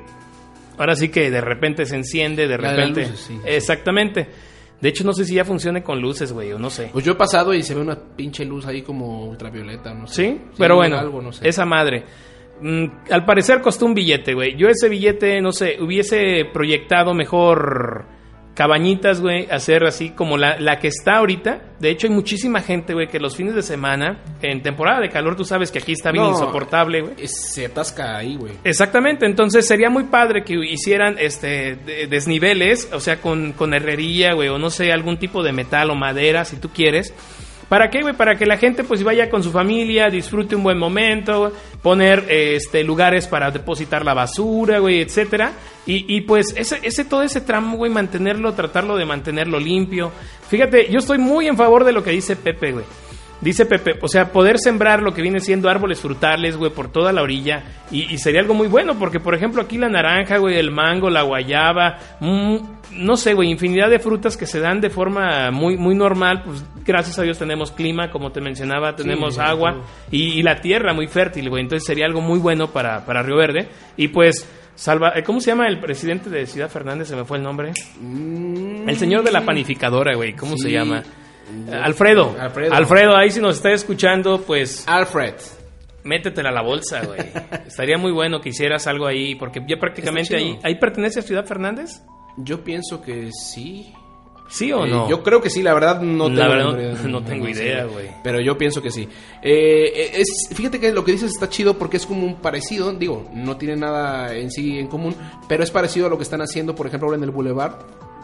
[0.78, 3.02] ahora sí que de repente se enciende, de La de repente.
[3.02, 3.40] luces, sí.
[3.46, 4.28] Exactamente.
[4.80, 6.90] De hecho, no sé si ya funcione con luces, güey, o no sé.
[6.92, 10.24] Pues yo he pasado y se ve una pinche luz ahí como ultravioleta, no sé.
[10.26, 10.42] ¿Sí?
[10.58, 11.48] Pero bueno, algo, no sé.
[11.48, 12.04] esa madre.
[12.62, 14.56] Mm, al parecer costó un billete, güey.
[14.56, 18.06] Yo ese billete, no sé, hubiese proyectado mejor
[18.56, 21.74] cabañitas, güey, hacer así como la, la que está ahorita.
[21.80, 25.36] De hecho, hay muchísima gente, güey, que los fines de semana, en temporada de calor,
[25.36, 27.14] tú sabes que aquí está bien No, insoportable, güey.
[27.18, 28.54] Es- se atasca ahí, güey.
[28.64, 34.34] Exactamente, entonces sería muy padre que hicieran este de- desniveles, o sea, con, con herrería,
[34.34, 37.12] güey, o no sé, algún tipo de metal o madera, si tú quieres.
[37.74, 38.14] ¿Para qué, güey?
[38.14, 42.84] Para que la gente pues vaya con su familia, disfrute un buen momento, poner este
[42.84, 45.54] lugares para depositar la basura, güey, etcétera.
[45.88, 50.12] Y, y pues ese, ese, todo ese tramo, güey, mantenerlo, tratarlo de mantenerlo limpio.
[50.50, 52.86] Fíjate, yo estoy muy en favor de lo que dice Pepe, güey.
[53.42, 57.12] Dice Pepe, o sea, poder sembrar lo que viene siendo árboles frutales, güey, por toda
[57.12, 57.64] la orilla.
[57.92, 61.10] Y, y sería algo muy bueno, porque por ejemplo aquí la naranja, güey, el mango,
[61.10, 62.58] la guayaba, mm,
[62.98, 66.44] no sé, güey, infinidad de frutas que se dan de forma muy, muy normal.
[66.46, 70.62] Pues gracias a Dios tenemos clima, como te mencionaba, tenemos Sí, agua y, y la
[70.62, 71.64] tierra muy fértil, güey.
[71.64, 73.68] Entonces sería algo muy bueno para, para Río Verde.
[73.98, 77.08] Y pues, salva, eh, ¿cómo se llama el presidente de Ciudad Fernández?
[77.08, 77.74] Se me fue el nombre.
[78.02, 81.04] El señor de la panificadora, güey, ¿cómo se llama?
[81.72, 82.36] Alfredo.
[82.40, 82.74] Alfredo.
[82.74, 83.16] Alfredo.
[83.16, 85.36] ahí si nos está escuchando, pues Alfred.
[86.04, 87.20] métetela a la bolsa, güey.
[87.68, 90.58] Estaría muy bueno que hicieras algo ahí, porque ya prácticamente ahí.
[90.64, 92.02] ¿Ahí pertenece a Ciudad Fernández?
[92.38, 93.94] Yo pienso que sí.
[94.50, 95.10] ¿Sí o Eh, no?
[95.10, 97.08] Yo creo que sí, la verdad no La tengo, verdad, idea.
[97.08, 98.10] no tengo idea, güey.
[98.24, 99.08] Pero yo pienso que sí.
[99.42, 103.30] Eh, es, fíjate que lo que dices está chido porque es como un parecido, digo,
[103.34, 105.16] no tiene nada en sí en común,
[105.48, 107.76] pero es parecido a lo que están haciendo, por ejemplo, ahora en el Boulevard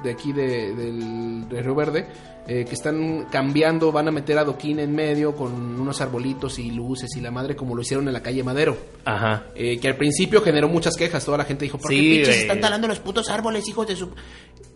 [0.03, 2.07] de aquí de, del- de Río Verde,
[2.47, 7.09] eh, que están cambiando, van a meter adoquín en medio con unos arbolitos y luces
[7.15, 8.75] y la madre como lo hicieron en la calle Madero.
[9.05, 9.43] Ajá.
[9.55, 12.37] Eh, que al principio generó muchas quejas, toda la gente dijo, ¿por Sí, qué pinches
[12.37, 14.05] están talando los putos árboles, hijos de su...?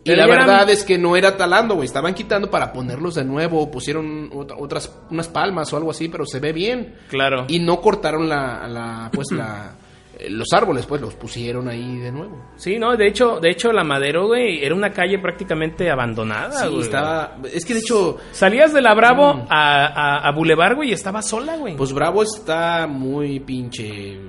[0.05, 3.15] Y Pero la eran- verdad es que no era talando, güey, estaban quitando para ponerlos
[3.15, 6.95] de nuevo, pusieron otra- otras, unas palmas o algo así, pero se ve bien.
[7.09, 7.45] Claro.
[7.47, 9.77] Y no cortaron la, la pues la...
[10.19, 12.37] eh, Los árboles, pues los pusieron ahí de nuevo.
[12.55, 16.67] Sí, no, de hecho, de hecho la Madero, güey, era una calle prácticamente abandonada, Sí,
[16.69, 16.81] güey.
[16.81, 17.37] estaba.
[17.53, 21.21] Es que de hecho, Salías de la Bravo a, a, a Boulevard, güey, y estaba
[21.21, 21.73] sola, güey.
[21.73, 21.77] Mm.
[21.77, 24.19] pues Bravo está muy pinche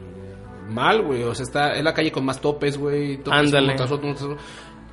[0.69, 1.23] mal, güey.
[1.25, 3.19] O sea, está, es la calle con más topes, güey.
[3.19, 3.75] topes Ándale.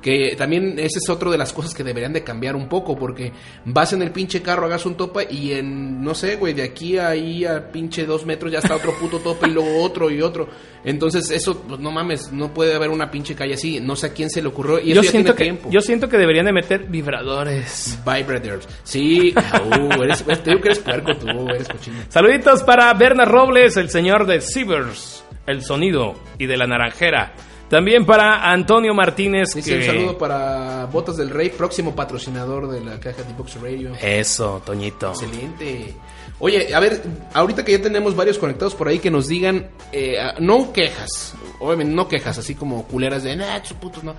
[0.02, 3.32] Que también ese es otro de las cosas que deberían de cambiar un poco, porque
[3.64, 6.98] vas en el pinche carro, hagas un tope y en, no sé, güey, de aquí
[6.98, 10.20] a ahí a pinche dos metros ya está otro puto tope y luego otro y
[10.20, 10.48] otro.
[10.84, 13.78] Entonces eso, pues no mames, no puede haber una pinche calle así.
[13.78, 15.70] No sé a quién se le ocurrió y eso Yo ya siento, tiene que, tiempo.
[15.70, 17.96] yo siento que deberían de meter vibradores.
[18.04, 18.66] Vibrators.
[18.82, 21.98] Sí, uh, eres, te digo que eres puerco tú, eres cochino.
[22.08, 27.34] Saluditos para Berna Robles, el señor de Cibers, el sonido y de la naranjera.
[27.72, 29.54] También para Antonio Martínez.
[29.54, 33.58] Dice que- un saludo para Botas del Rey, próximo patrocinador de la caja de Box
[33.62, 33.92] Radio.
[34.02, 35.08] Eso, Toñito.
[35.08, 35.94] Excelente.
[36.38, 40.18] Oye, a ver, ahorita que ya tenemos varios conectados por ahí que nos digan, eh,
[40.20, 44.16] ah, no quejas, obviamente no quejas, así como culeras de, nah, putos, no.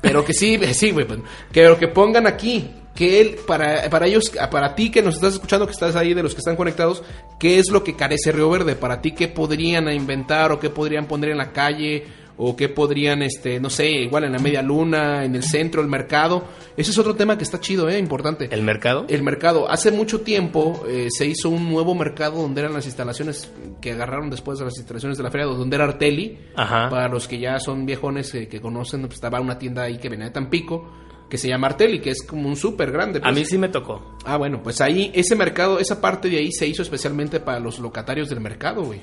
[0.00, 1.18] Pero que sí, sí, güey, pues,
[1.50, 5.66] que, que pongan aquí, que él, para, para ellos, para ti que nos estás escuchando,
[5.66, 7.02] que estás ahí de los que están conectados,
[7.40, 8.76] ¿qué es lo que carece Río Verde?
[8.76, 12.21] Para ti, ¿qué podrían inventar o qué podrían poner en la calle?
[12.44, 15.86] O qué podrían, este, no sé, igual en la media luna, en el centro, el
[15.86, 16.44] mercado.
[16.76, 18.48] Ese es otro tema que está chido, eh, importante.
[18.50, 19.06] ¿El mercado?
[19.08, 19.70] El mercado.
[19.70, 23.48] Hace mucho tiempo eh, se hizo un nuevo mercado donde eran las instalaciones
[23.80, 26.36] que agarraron después de las instalaciones de la feria, donde era Arteli.
[26.56, 26.88] Ajá.
[26.90, 30.08] Para los que ya son viejones eh, que conocen, pues estaba una tienda ahí que
[30.08, 30.90] venía de Tampico,
[31.30, 33.20] que se llama Arteli, que es como un súper grande.
[33.20, 33.34] A pues.
[33.36, 34.16] mí sí me tocó.
[34.24, 37.78] Ah, bueno, pues ahí, ese mercado, esa parte de ahí se hizo especialmente para los
[37.78, 39.00] locatarios del mercado, güey.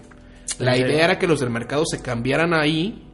[0.57, 3.08] La idea era que los del mercado se cambiaran ahí,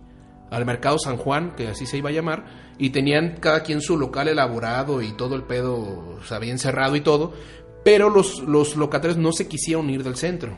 [0.55, 2.45] al mercado San Juan, que así se iba a llamar,
[2.77, 7.01] y tenían cada quien su local elaborado y todo el pedo, o sea, cerrado y
[7.01, 7.33] todo,
[7.83, 10.57] pero los, los locatarios no se quisieron ir del centro.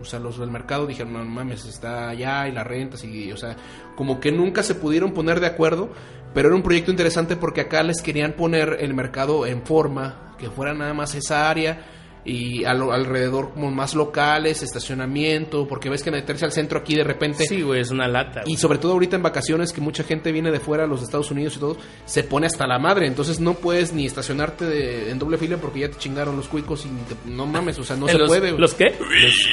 [0.00, 3.36] O sea, los del mercado dijeron, no mames, está allá y las rentas y, o
[3.36, 3.56] sea,
[3.94, 5.90] como que nunca se pudieron poner de acuerdo,
[6.34, 10.50] pero era un proyecto interesante porque acá les querían poner el mercado en forma, que
[10.50, 11.95] fuera nada más esa área
[12.26, 17.04] y al- alrededor como más locales, estacionamiento, porque ves que meterse al centro aquí de
[17.04, 18.42] repente Sí, güey, es una lata.
[18.46, 21.56] y sobre todo ahorita en vacaciones que mucha gente viene de fuera, los Estados Unidos
[21.56, 23.06] y todo, se pone hasta la madre.
[23.06, 26.84] Entonces no puedes ni estacionarte de- en doble fila porque ya te chingaron los cuicos
[26.84, 28.50] y te- no mames, o sea, no ¿Eh, se los, puede.
[28.50, 28.60] güey.
[28.60, 28.86] ¿Los qué?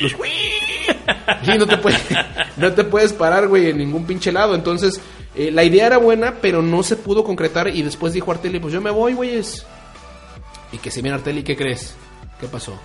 [0.01, 0.15] Los-
[1.43, 2.01] Sí, no te puedes,
[2.57, 4.55] no te puedes parar, güey, en ningún pinche lado.
[4.55, 4.99] Entonces,
[5.35, 7.67] eh, la idea era buena, pero no se pudo concretar.
[7.69, 9.65] Y después dijo Arteli, pues yo me voy, güeyes.
[10.71, 11.95] Y que se viene Arteli, ¿qué crees?
[12.43, 12.77] ¿Qué pasó?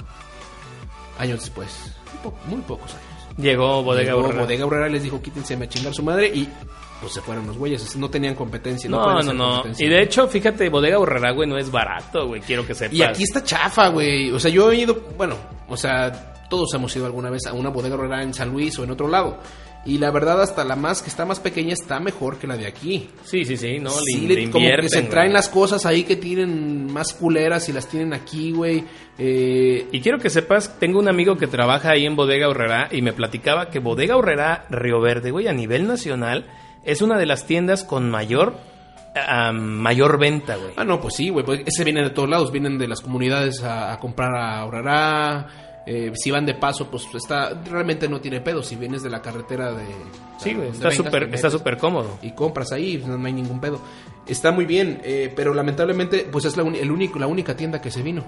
[1.19, 1.93] Años después.
[2.13, 3.37] Muy, po- muy pocos años.
[3.37, 4.43] Llegó Bodega Llegó Aurrera.
[4.43, 6.49] Bodega Aurrera les dijo quítense a chingar su madre y
[7.01, 7.97] pues se fueron los güeyes.
[7.97, 8.89] No tenían competencia.
[8.89, 9.85] No, No, no, hacer no.
[9.85, 12.41] Y de hecho, fíjate, Bodega Aurrera, güey, no es barato, güey.
[12.41, 12.95] Quiero que sepas.
[12.95, 14.31] Y aquí está chafa, güey.
[14.31, 15.35] O sea, yo he ido, bueno,
[15.69, 18.85] o sea, todos hemos ido alguna vez a una bodega horrera en San Luis o
[18.85, 19.39] en otro lado.
[19.89, 22.67] Y la verdad, hasta la más que está más pequeña está mejor que la de
[22.67, 23.09] aquí.
[23.25, 23.79] Sí, sí, sí.
[23.79, 25.33] No, Sí, le, le- como que se traen güey.
[25.33, 28.85] las cosas ahí que tienen más culeras y las tienen aquí, güey.
[29.17, 33.01] Eh, Y quiero que sepas, tengo un amigo que trabaja ahí en Bodega Horrera y
[33.03, 36.45] me platicaba que Bodega Horrera Río Verde, güey, a nivel nacional,
[36.85, 38.57] es una de las tiendas con mayor,
[39.17, 40.73] ah, mayor venta, güey.
[40.77, 41.45] Ah, no, pues sí, güey.
[41.47, 42.53] Pues ese vienen de todos lados.
[42.53, 45.47] Vienen de las comunidades a, a comprar a Horrera.
[45.91, 48.63] Eh, si van de paso, pues está realmente no tiene pedo.
[48.63, 49.87] Si vienes de la carretera de.
[50.39, 52.19] Sí, güey, está súper, está súper cómodo.
[52.21, 53.81] Y compras ahí, no, no hay ningún pedo.
[54.27, 57.81] Está muy bien, eh, pero lamentablemente, pues es la, uni- el único, la única tienda
[57.81, 58.23] que se vino.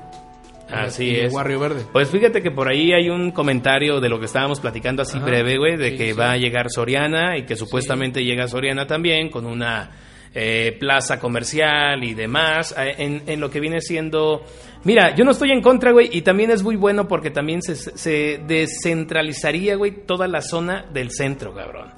[0.71, 1.35] Así Y es.
[1.35, 1.85] Río Verde.
[1.93, 5.27] Pues fíjate que por ahí hay un comentario de lo que estábamos platicando así Ajá.
[5.27, 6.19] breve, güey, de Sí, que sí.
[6.19, 9.91] va a llegar Soriana y que supuestamente llega Soriana también con una
[10.33, 14.45] eh, plaza comercial y demás eh, en, en lo que viene siendo...
[14.85, 17.75] Mira, yo no estoy en contra, güey, y también es muy bueno porque también se,
[17.77, 21.91] se descentralizaría, güey, toda la zona del centro, cabrón.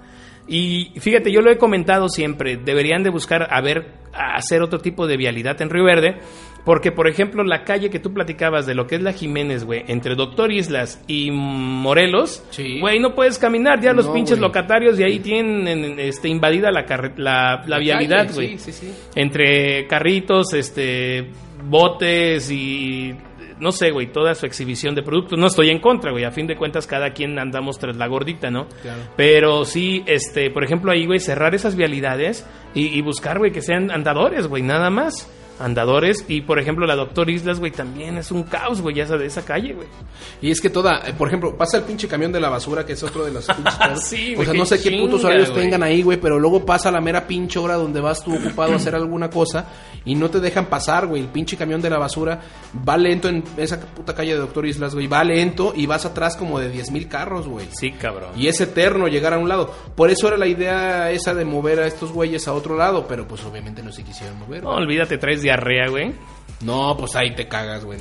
[0.49, 4.81] Y fíjate, yo lo he comentado siempre, deberían de buscar a ver, a hacer otro
[4.81, 6.17] tipo de vialidad en Río Verde,
[6.65, 9.85] porque por ejemplo la calle que tú platicabas de lo que es la Jiménez, güey,
[9.87, 12.81] entre Doctor Islas y Morelos, Sí.
[12.81, 16.85] güey, no puedes caminar, ya los pinches locatarios de ahí tienen este, invadida la,
[17.17, 18.59] la, la vialidad, güey.
[18.59, 18.95] Sí, sí, sí.
[19.15, 21.31] Entre carritos, este,
[21.65, 23.15] botes y
[23.59, 25.39] no sé, güey, toda su exhibición de productos.
[25.39, 26.25] No estoy en contra, güey.
[26.25, 28.67] A fin de cuentas, cada quien andamos tras la gordita, ¿no?
[28.83, 29.03] Claro.
[29.17, 33.63] Pero sí, este, por ejemplo, ahí, güey, cerrar esas vialidades y, y buscar, güey, que
[33.63, 35.31] sean andadores, güey, nada más.
[35.63, 36.25] Andadores.
[36.29, 39.45] Y, por ejemplo, la Doctor Islas, güey, también es un caos, güey, ya de esa
[39.45, 39.89] calle, güey.
[40.41, 42.95] Y es que toda, eh, por ejemplo, pasa el pinche camión de la basura, que
[42.95, 44.05] es otro de los pinches.
[44.09, 45.63] Sí, O sea, no sé qué putos chinga, horarios güey.
[45.63, 48.77] tengan ahí, güey, pero luego pasa la mera pinche hora donde vas tú ocupado a
[48.77, 49.67] hacer alguna cosa
[50.05, 51.23] y no te dejan pasar, güey.
[51.23, 52.41] El pinche camión de la basura
[52.89, 55.07] va lento en esa puta calle de Doctor Islas, güey.
[55.07, 57.67] Va lento y vas atrás como de 10 mil carros, güey.
[57.73, 58.31] Sí, cabrón.
[58.37, 59.73] Y es eterno llegar a un lado.
[59.95, 63.27] Por eso era la idea esa de mover a estos güeyes a otro lado, pero
[63.29, 64.63] pues obviamente no se quisieron mover.
[64.63, 65.43] No, olvídate, traes
[65.89, 66.13] güey.
[66.63, 67.99] No, pues ahí te cagas, güey.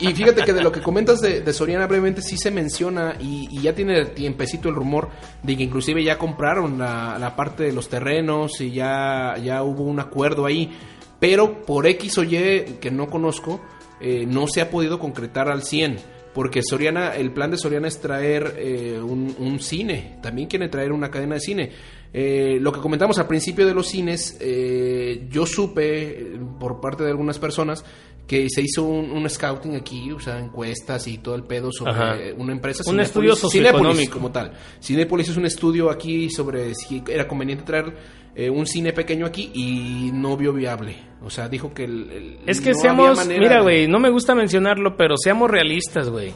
[0.00, 3.74] Y, fíjate que de lo que comentas de, Soriana brevemente sí se menciona y, ya
[3.74, 5.10] tiene tiempecito el rumor
[5.42, 9.84] de que inclusive ya compraron la, la parte de los terrenos y ya, ya hubo
[9.84, 10.76] un acuerdo ahí.
[11.20, 13.60] Pero por X o Y que no conozco,
[14.00, 15.98] eh, no se ha podido concretar al 100.
[16.34, 20.92] Porque Soriana, el plan de Soriana es traer eh, un, un cine, también quiere traer
[20.92, 21.72] una cadena de cine.
[22.12, 27.04] Eh, lo que comentamos al principio de los cines, eh, yo supe eh, por parte
[27.04, 27.84] de algunas personas
[28.26, 31.92] que se hizo un, un scouting aquí, o sea, encuestas y todo el pedo sobre
[31.92, 32.16] Ajá.
[32.36, 32.82] una empresa.
[32.86, 34.12] Un Cinépolis- estudio socioeconómico.
[34.14, 34.52] como tal.
[34.82, 37.96] Cinépolis es un estudio aquí sobre si era conveniente traer
[38.36, 40.96] eh, un cine pequeño aquí y no vio viable.
[41.22, 44.34] O sea, dijo que el, el- Es que no seamos, mira, güey, no me gusta
[44.36, 46.32] mencionarlo, pero seamos realistas, güey.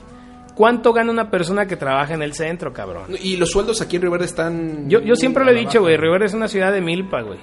[0.55, 3.07] ¿Cuánto gana una persona que trabaja en el centro, cabrón?
[3.23, 4.89] Y los sueldos aquí en Río Verde están...
[4.89, 7.39] Yo, yo siempre lo he dicho, güey, Rivera es una ciudad de milpa, güey.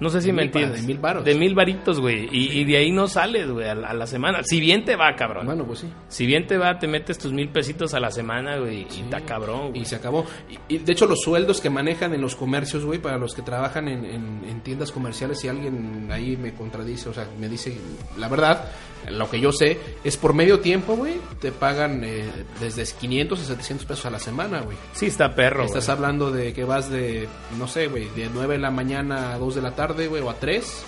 [0.00, 0.80] No sé si me entiendes.
[0.80, 1.24] de mil varos.
[1.24, 2.28] De mil varitos, güey.
[2.32, 4.40] Y, y de ahí no sales, güey, a, la- a la semana.
[4.42, 5.46] Si bien te va, cabrón.
[5.46, 5.92] Bueno, pues sí.
[6.08, 8.88] Si bien te va, te metes tus mil pesitos a la semana, güey.
[8.90, 9.82] Y está cabrón, güey.
[9.82, 10.26] Y se acabó.
[10.68, 13.42] Y, y, de hecho, los sueldos que manejan en los comercios, güey, para los que
[13.42, 17.78] trabajan en, en- en tiendas comerciales, si alguien ahí me contradice, o sea, me dice
[18.18, 18.64] la verdad,
[19.10, 22.24] lo que yo sé, es por medio tiempo, güey, te pagan eh,
[22.60, 24.76] desde 500 a 700 pesos a la semana, güey.
[24.94, 25.96] Sí está perro, Estás güey.
[25.96, 29.54] hablando de que vas de, no sé, güey, de 9 de la mañana a 2
[29.56, 30.84] de la tarde, güey, o a 3.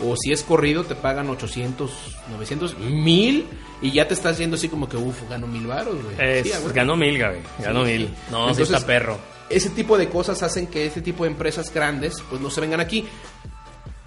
[0.00, 1.90] O si es corrido, te pagan 800,
[2.30, 3.46] 900, 1000
[3.82, 6.14] y ya te estás yendo así como que, uff, gano mil baros, güey.
[6.20, 6.70] Es- Sí, huevo.
[6.72, 7.40] ganó mil, güey.
[7.58, 8.06] Ganó Sí, mil.
[8.06, 8.14] sí.
[8.30, 9.18] No, sí está perro.
[9.50, 12.78] Ese tipo de cosas hacen que ese tipo de empresas grandes pues no se vengan
[12.78, 13.06] aquí.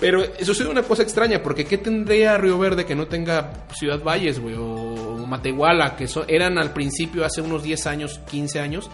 [0.01, 4.01] Pero eso es una cosa extraña, porque ¿qué tendría Río Verde que no tenga Ciudad
[4.03, 4.55] Valles, güey?
[4.57, 8.89] O Matehuala, que son, eran al principio, hace unos 10 años, 15 años,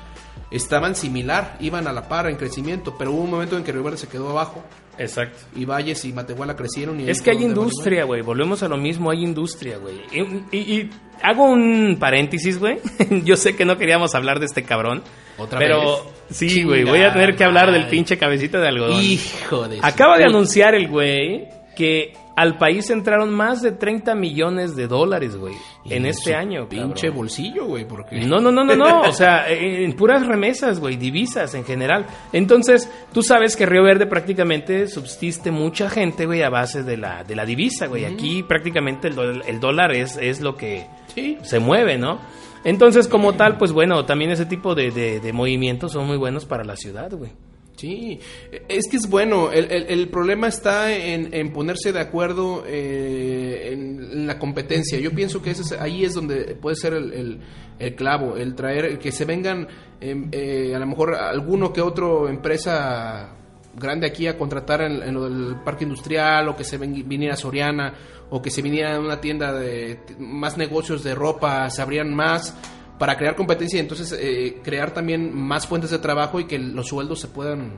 [0.52, 3.84] estaban similar, iban a la par en crecimiento, pero hubo un momento en que Río
[3.84, 4.64] Verde se quedó abajo
[4.98, 5.38] Exacto.
[5.56, 7.00] y Valles y Matehuala crecieron.
[7.00, 8.22] Y Es que hay industria, güey.
[8.22, 10.02] Volvemos a lo mismo, hay industria, güey.
[10.12, 10.90] Y, y- y
[11.22, 12.80] hago un paréntesis, güey.
[13.26, 15.04] Yo sé que no queríamos hablar de este cabrón.
[15.38, 16.00] ¿Otra pero vez?
[16.32, 16.84] sí, güey.
[16.84, 19.02] Voy a tener que hablar del pinche cabecita de algodón.
[19.04, 19.80] Hijo de...
[19.84, 25.36] Acaba de anunciar el güey que al país entraron más de 30 millones de dólares,
[25.36, 25.56] güey.
[25.90, 27.16] En este año, Pinche cabrón.
[27.16, 28.22] bolsillo, güey, porque...
[28.22, 29.02] No, no, no, no, no.
[29.02, 32.06] O sea, en puras remesas, güey, divisas en general.
[32.32, 37.24] Entonces, tú sabes que Río Verde prácticamente subsiste mucha gente, güey, a base de la,
[37.24, 38.06] de la divisa, güey.
[38.06, 41.38] Aquí prácticamente el dólar es, es lo que Sí.
[41.42, 42.20] se mueve, ¿no?
[42.64, 46.46] Entonces, como tal, pues bueno, también ese tipo de, de- de movimientos son muy buenos
[46.46, 47.32] para la ciudad, güey.
[47.78, 48.20] Sí,
[48.68, 49.52] es que es bueno.
[49.52, 55.00] El, el- el problema está en, en ponerse de acuerdo eh, en, la competencia.
[55.00, 57.40] Yo pienso que ese es- ahí es donde puede ser el, el-
[57.80, 59.68] el clavo, el traer, que se vengan
[60.02, 63.36] em, eh, a lo mejor alguno que otro empresa
[63.76, 67.94] grande aquí a contratar en, en del parque industrial o que se ven- viniera Soriana
[68.32, 72.56] o que se viniera a una tienda de más negocios de ropa, se abrían más
[72.98, 76.88] para crear competencia y entonces eh, crear también más fuentes de trabajo y que los
[76.88, 77.74] sueldos se puedan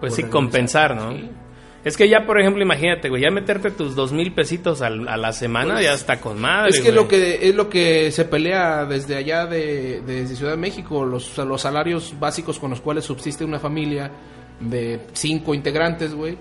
[0.00, 1.12] Pues sí, compensar, ¿no?
[1.12, 1.28] Sí.
[1.84, 5.16] Es que ya, por ejemplo, imagínate, güey, ya meterte tus dos mil pesitos al- a
[5.16, 6.70] la semana Pues, ya está con madre.
[6.70, 6.94] es que güey.
[6.94, 11.36] lo que es lo que se pelea desde allá de desde Ciudad de México los,
[11.38, 14.10] los salarios básicos con los cuales subsiste una familia
[14.60, 16.36] de cinco integrantes güey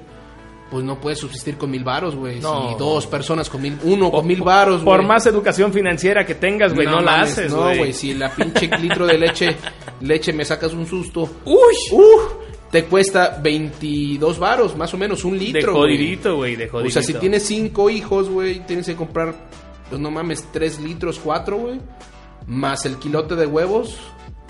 [0.69, 2.69] pues no puede subsistir con mil varos güey No.
[2.71, 5.08] si dos personas con mil uno con mil varos Por güey.
[5.08, 7.93] más educación financiera que tengas, güey, no, la haces, no güey.
[7.93, 9.56] si la pinche litro de leche
[10.01, 11.56] leche me sacas un susto Uy,
[11.93, 12.34] ¡Uf!
[12.71, 15.95] te cuesta 22 varos más o menos un de litro güey.
[15.95, 16.89] jodidito, güey, de jodidito.
[16.89, 19.34] O sea, si tienes cinco hijos, güey, tienes que comprar,
[19.89, 21.80] pues no mames, tres litros, cuatro, güey.
[22.45, 23.97] Más el kilote de huevos,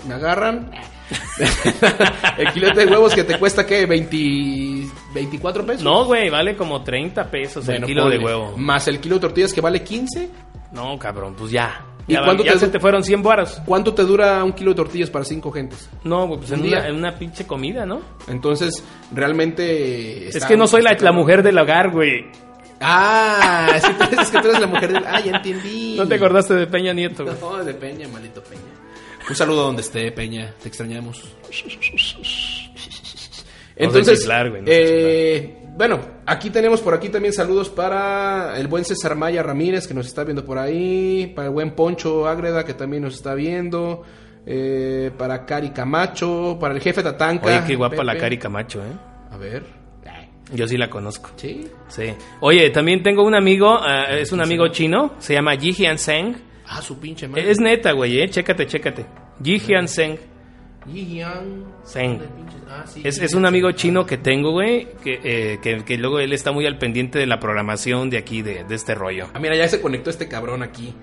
[0.08, 0.72] me agarran.
[2.38, 3.86] el kilote de huevos que te cuesta, ¿qué?
[3.86, 5.82] 20, 24 pesos.
[5.82, 8.54] No, güey, vale como 30 pesos Bueno, el kilo de huevo.
[8.56, 10.28] Más el kilo de tortillas que vale 15.
[10.72, 11.84] No, cabrón, pues ya.
[12.06, 13.60] ¿Y Ya, cuánto ya te- se te fueron 100 varos.
[13.66, 15.88] ¿Cuánto te dura un kilo de tortillas para cinco gentes?
[16.04, 16.88] No, güey, pues en Un una, día.
[16.88, 18.00] en una pinche comida, ¿no?
[18.28, 20.28] Entonces, realmente...
[20.28, 22.26] es que no soy la, la mujer del hogar, güey.
[22.80, 25.04] Ah, es que, tú eres, es que tú eres la mujer del...
[25.06, 25.94] Ah, ya entendí.
[25.98, 27.36] No te acordaste de Peña Nieto, güey.
[27.40, 28.62] No, de Peña, maldito Peña.
[29.28, 30.54] Un saludo donde esté, Peña.
[30.62, 31.22] Te extrañamos.
[33.76, 39.14] Entonces, chiflar, güey, eh, bueno, aquí tenemos por aquí también saludos para el buen César
[39.14, 43.04] Maya Ramírez que nos está viendo por ahí, para el buen Poncho Ágreda que también
[43.04, 44.02] nos está viendo,
[44.44, 47.46] eh, para Cari Camacho, para el jefe Tatanca.
[47.46, 48.16] Oye, qué guapa la.
[48.16, 48.92] Cari Camacho, ¿eh?
[49.30, 49.62] A ver.
[50.52, 51.30] Yo sí la conozco.
[51.36, 51.68] Sí.
[51.88, 52.14] Sí.
[52.40, 56.47] Oye, también tengo un amigo, ah, es un amigo chino, se llama Ji Seng.
[56.68, 57.50] Ah, su pinche madre.
[57.50, 58.28] Es neta, güey, eh.
[58.28, 59.06] Chécate, chécate.
[59.42, 60.18] Ji Hyun Seng.
[61.86, 62.18] Zeng.
[62.18, 65.84] De pinches- ah, sí, Es, es un amigo chino que tengo, güey, que, eh, que,
[65.84, 68.94] que luego él está muy al pendiente de la programación de aquí, de, de este
[68.94, 69.28] rollo.
[69.34, 70.94] Ah, mira, ya se conectó este cabrón aquí.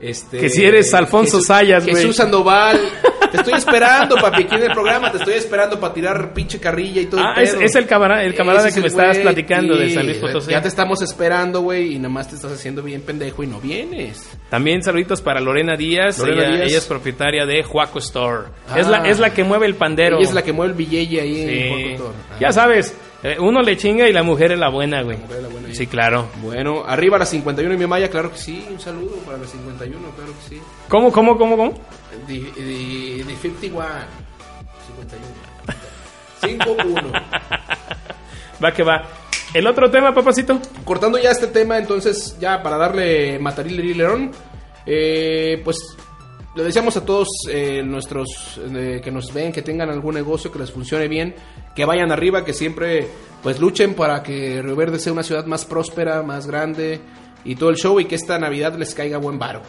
[0.00, 1.96] Este, Que si eres Alfonso Jesús- Sayas, güey.
[1.96, 2.78] Jesús Sandoval.
[3.36, 5.10] Te estoy esperando, papi, aquí en el programa.
[5.12, 8.34] Te estoy esperando para tirar pinche carrilla y todo Ah, el es, el camarada, el
[8.34, 9.94] camarada Ese que me estabas platicando de sí.
[9.94, 10.50] San Luis Potosí.
[10.50, 14.28] Ya te estamos esperando, güey, y nomás te estás haciendo bien pendejo y no vienes.
[14.50, 16.18] También saluditos para Lorena Díaz.
[16.18, 16.68] Lorena ella, Díaz.
[16.70, 18.44] ella es propietaria de Juaco Store.
[18.70, 18.78] Ah.
[18.80, 20.16] Es, la, es la que mueve el pandero.
[20.18, 22.14] Ella es la que mueve el billete ahí en Cultor.
[22.30, 22.36] Ah.
[22.40, 22.96] Ya sabes,
[23.40, 25.16] uno le chinga y la mujer es la buena, güey.
[25.16, 26.28] mujer es la buena, Sí, claro.
[26.42, 28.66] Bueno, arriba la 51 y mi Maya, claro que sí.
[28.70, 30.62] Un saludo para la 51, claro que sí.
[30.88, 31.72] ¿Cómo, cómo, cómo, cómo?
[32.26, 33.84] The, the, the 51.
[36.40, 36.64] 51.
[36.64, 37.22] 5-1.
[38.62, 39.02] Va que va.
[39.54, 40.60] El otro tema, papacito.
[40.84, 44.02] Cortando ya este tema, entonces, ya para darle mataril y
[44.86, 45.96] eh, pues
[46.56, 50.58] le deseamos a todos eh, nuestros eh, que nos ven, que tengan algún negocio, que
[50.58, 51.34] les funcione bien,
[51.74, 53.06] que vayan arriba, que siempre
[53.42, 57.00] pues luchen para que Río Verde sea una ciudad más próspera, más grande
[57.46, 59.62] y todo el show y que esta Navidad les caiga buen varo.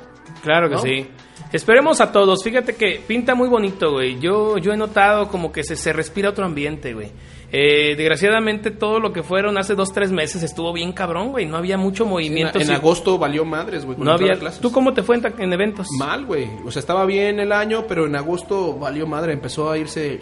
[0.43, 0.81] Claro que ¿No?
[0.81, 1.07] sí.
[1.53, 2.43] Esperemos a todos.
[2.43, 4.19] Fíjate que pinta muy bonito, güey.
[4.19, 7.11] Yo, yo he notado como que se, se respira otro ambiente, güey.
[7.49, 11.45] Eh, desgraciadamente todo lo que fueron hace dos, tres meses estuvo bien cabrón, güey.
[11.45, 12.59] No había mucho En, movimiento.
[12.59, 13.97] en agosto valió madres, güey.
[13.97, 14.35] no había...
[14.35, 14.59] clases.
[14.59, 15.87] ¿Tú cómo te fue en eventos?
[15.97, 16.49] Mal, güey.
[16.65, 19.31] O sea, estaba bien el año, pero en agosto valió madre.
[19.31, 20.19] Empezó a irse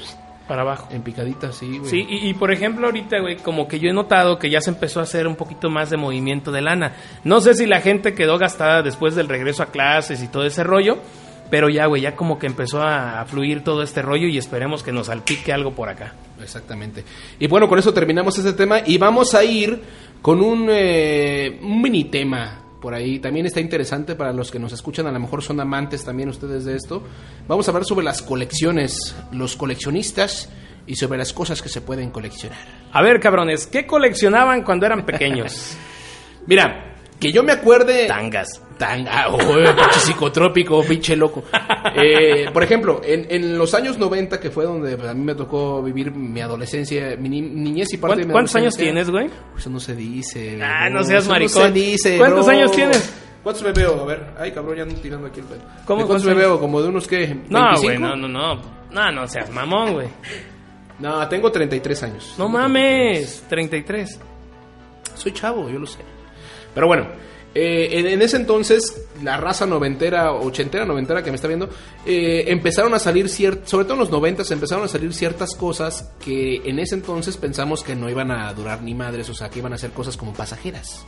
[0.48, 0.88] Para abajo.
[0.92, 1.90] en picadita, sí, güey.
[1.90, 4.70] Sí, y, y por ejemplo ahorita, güey, como que yo he notado que ya se
[4.70, 6.94] empezó a hacer un poquito más de movimiento de lana.
[7.24, 10.64] No sé si la gente quedó gastada después del regreso a clases y todo ese
[10.64, 11.00] rollo,
[11.50, 14.84] pero ya, güey, ya como que empezó a, a fluir todo este rollo y esperemos
[14.84, 16.14] que nos salpique algo por acá.
[16.42, 17.04] Exactamente.
[17.40, 19.82] Y bueno, con eso terminamos este tema y vamos a ir
[20.22, 23.18] con un, eh, un mini tema por ahí.
[23.18, 26.66] También está interesante para los que nos escuchan, a lo mejor son amantes también ustedes
[26.66, 27.02] de esto.
[27.48, 30.50] Vamos a hablar sobre las colecciones, los coleccionistas
[30.86, 32.60] y sobre las cosas que se pueden coleccionar.
[32.92, 35.76] A ver, cabrones, ¿qué coleccionaban cuando eran pequeños?
[36.46, 38.08] Mira, que yo me acuerde...
[38.08, 38.62] Tangas.
[38.78, 41.46] Tanga, oh, pinche psicotrópico, pinche loco.
[41.96, 45.34] Eh, por ejemplo, en, en los años 90, que fue donde pues, a mí me
[45.34, 49.10] tocó vivir mi adolescencia, mi ni- niñez y parte de ¿Cuán- mi ¿Cuántos años tienes,
[49.10, 49.30] güey?
[49.58, 50.60] Eso no se dice.
[50.62, 51.62] Ah, bro, no seas eso maricón.
[51.62, 53.14] No se dice, ¿Cuántos años tienes?
[53.44, 54.02] ¿Cuántos me veo?
[54.02, 55.60] A ver, ay cabrón, ya ando tirando aquí el pedo.
[55.86, 56.60] ¿Cómo, ¿De ¿Cuántos me veo?
[56.60, 57.30] ¿Como de unos qué?
[57.30, 57.46] ¿25?
[57.50, 58.56] No, güey, no, no, no.
[58.92, 60.08] No, no seas mamón, güey.
[61.00, 62.36] No, tengo 33 años.
[62.38, 64.20] No mames, 33.
[65.14, 66.00] Soy chavo, yo lo sé.
[66.76, 67.08] Pero bueno,
[67.58, 71.70] eh, en, ese entonces, la raza noventera, ochentera, noventera que me está viendo,
[72.06, 76.12] eh, empezaron a salir ciertas, sobre todo en los noventas, empezaron a salir ciertas cosas
[76.20, 79.60] que en ese entonces pensamos que no iban a durar ni madres, o sea, que
[79.60, 81.06] iban a ser cosas como pasajeras.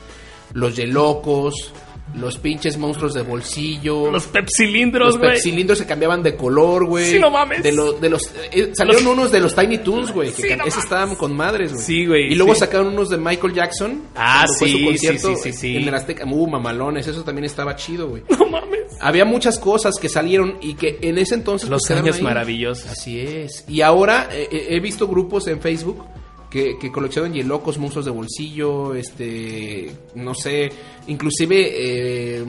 [0.54, 1.74] Los yelocos,
[2.16, 4.10] los pinches monstruos de bolsillo.
[4.12, 5.40] Los pepsilindros, Los güey.
[5.40, 7.12] cilindros se cambiaban de color, güey.
[7.12, 7.62] Sí, no mames.
[7.62, 10.32] De, lo- de los, eh, salieron unos de los Tiny Toons, güey.
[10.32, 11.84] Que Sí, no esos estaban con madres, güey.
[11.84, 12.62] Sí, güey, Y luego sí.
[12.62, 14.02] sacaron unos de Michael Jackson.
[14.16, 15.76] Ah, cuando fue su sí, concierto sí, sí, sí, sí.
[15.78, 16.26] En el Azteca.
[16.26, 17.06] Uh, mamalones.
[17.08, 18.24] Eso también estaba chido, güey.
[18.40, 18.78] No mames.
[19.00, 21.70] Había muchas cosas que salieron y que en ese entonces...
[21.70, 22.88] Los pues, años maravillosos.
[22.90, 23.64] Así es.
[23.68, 26.04] Y ahora eh, eh, he visto grupos en Facebook
[26.50, 30.70] que, que coleccionan hielocos, monstruos de bolsillo, este, no sé,
[31.08, 32.46] inclusive eh,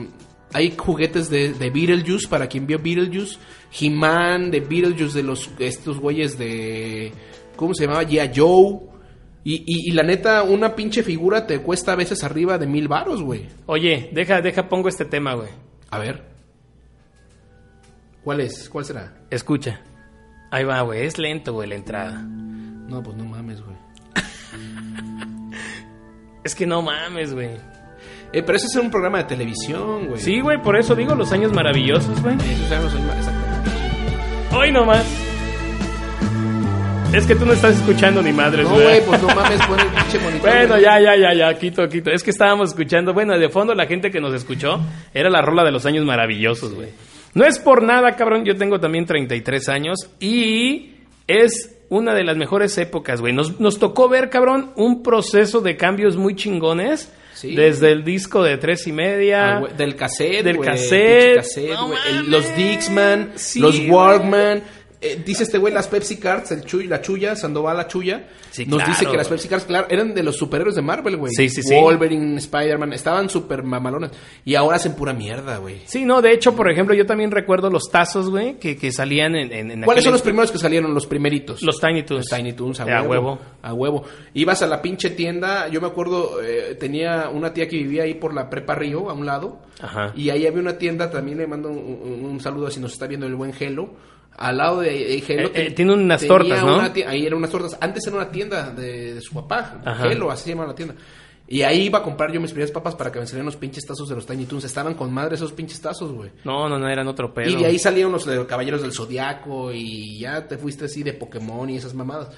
[0.53, 3.37] hay juguetes de, de Beetlejuice, para quien vio Beetlejuice,
[3.79, 7.11] He-Man, de Beetlejuice, de los, estos güeyes de,
[7.55, 8.03] ¿cómo se llamaba?
[8.03, 8.31] G.I.
[8.35, 8.89] Joe.
[9.43, 12.87] Y, y, y la neta, una pinche figura te cuesta a veces arriba de mil
[12.87, 13.47] varos, güey.
[13.67, 15.49] Oye, deja, deja, pongo este tema, güey.
[15.89, 16.25] A ver.
[18.23, 18.69] ¿Cuál es?
[18.69, 19.13] ¿Cuál será?
[19.29, 19.81] Escucha.
[20.51, 21.05] Ahí va, güey.
[21.05, 22.21] Es lento, güey, la entrada.
[22.21, 23.77] No, pues no mames, güey.
[26.49, 27.49] Es que no mames, güey.
[28.33, 30.19] Eh, pero ese es un programa de televisión, güey.
[30.19, 32.33] Sí, güey, por eso digo los años maravillosos, güey.
[32.33, 33.71] Eran los años- exactamente.
[34.57, 35.05] Hoy nomás.
[37.13, 38.83] Es que tú no estás escuchando ni madres, No, güey.
[38.83, 40.41] güey, pues no mames, pon el pinche monitor.
[40.49, 40.81] Bueno, güey.
[40.81, 42.09] ya, ya, ya, ya, quito, quito.
[42.09, 44.79] Es que estábamos escuchando, bueno, de fondo la gente que nos escuchó
[45.13, 46.89] era la rola de los años maravillosos, güey.
[47.35, 50.95] No es por nada, cabrón, yo tengo también 33 años y
[51.27, 53.33] es una de las mejores épocas, güey.
[53.33, 57.11] Nos, nos tocó ver, cabrón, un proceso de cambios muy chingones.
[57.33, 57.55] Sí.
[57.55, 59.57] Desde el disco de tres y media.
[59.59, 61.41] Ah, del cassette, Del cassette.
[61.69, 61.91] No.
[62.09, 63.79] El- los Dixman, Sí, los.
[63.87, 64.61] Walkman.
[65.01, 68.27] Eh, dice este güey las Pepsi Cards, el Chuy, la Chuya, Sandoval la Chuya.
[68.51, 69.29] Sí, nos claro, dice que las.
[69.29, 71.31] Pepsi Cards, claro, eran de los superhéroes de Marvel, güey.
[71.33, 71.73] Sí, sí, sí.
[71.73, 74.11] Wolverine, Spider-Man, estaban súper mamalones.
[74.43, 75.83] Y ahora hacen pura mierda, güey.
[75.85, 79.35] Sí, no, de hecho, por ejemplo, yo también recuerdo los tazos, güey, que, que salían
[79.37, 80.93] en, en, en ¿Cuáles son los primeros que salieron?
[80.93, 81.61] Los primeritos.
[81.61, 82.25] Los Tiny Toons.
[82.29, 83.39] Los Tiny Toons, a Eh, huevo, a huevo.
[83.61, 84.03] A huevo.
[84.33, 88.15] Ibas a la pinche tienda, yo me acuerdo, eh, tenía una tía que vivía ahí
[88.15, 89.59] por la Prepa Río, a un lado.
[89.81, 90.11] Ajá.
[90.13, 93.07] Y ahí había una tienda, también le mando un, un- un saludo si nos está
[93.07, 93.91] viendo el buen Gelo.
[94.39, 95.23] Al lado de eh.
[95.27, 96.75] Eh, eh, tiene unas tortas, ¿no?
[96.77, 97.77] una ahí eran unas tortas.
[97.81, 99.81] Antes era una tienda de, de su papá.
[99.83, 100.07] Ajá.
[100.31, 100.95] Así se llama la tienda.
[101.45, 103.85] Y ahí iba a comprar yo mis primeras papas para que me salieran los pinches
[103.85, 104.63] tazos de los Tiny Toons.
[104.63, 106.29] Estaban con madre esos pinches tazos, güey.
[106.45, 107.49] No, no, no, eran otro pedo.
[107.49, 111.03] Y de ahí salieron los de los Caballeros del Zodiaco y ya te fuiste así
[111.03, 112.29] de Pokémon y esas mamadas.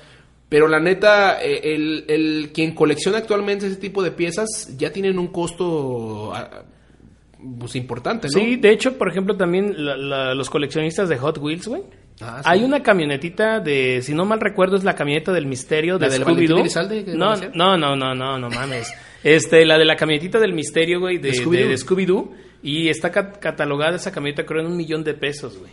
[0.50, 5.20] Pero la neta, eh, el, el quien colecciona actualmente ese tipo de piezas ya tienen
[5.20, 6.64] un costo ah,
[7.60, 8.40] pues importante, ¿no?
[8.40, 11.82] Sí, de hecho, por ejemplo, también la- la- los coleccionistas de Hot Wheels, güey.
[12.22, 12.50] Ah, sí.
[12.50, 16.14] Hay una camionetita de, si no mal recuerdo, es la camioneta del misterio de ¿La
[16.14, 17.16] del Valentín Scooby-Doo.
[17.16, 18.94] No, no, no, no, no, no mames.
[19.24, 22.30] Este, la de la camionetita del misterio, güey, de, ¿De de- Scooby-Doo?
[22.32, 25.72] de y está ca- catalogada esa camioneta, creo, en un millón de pesos, güey.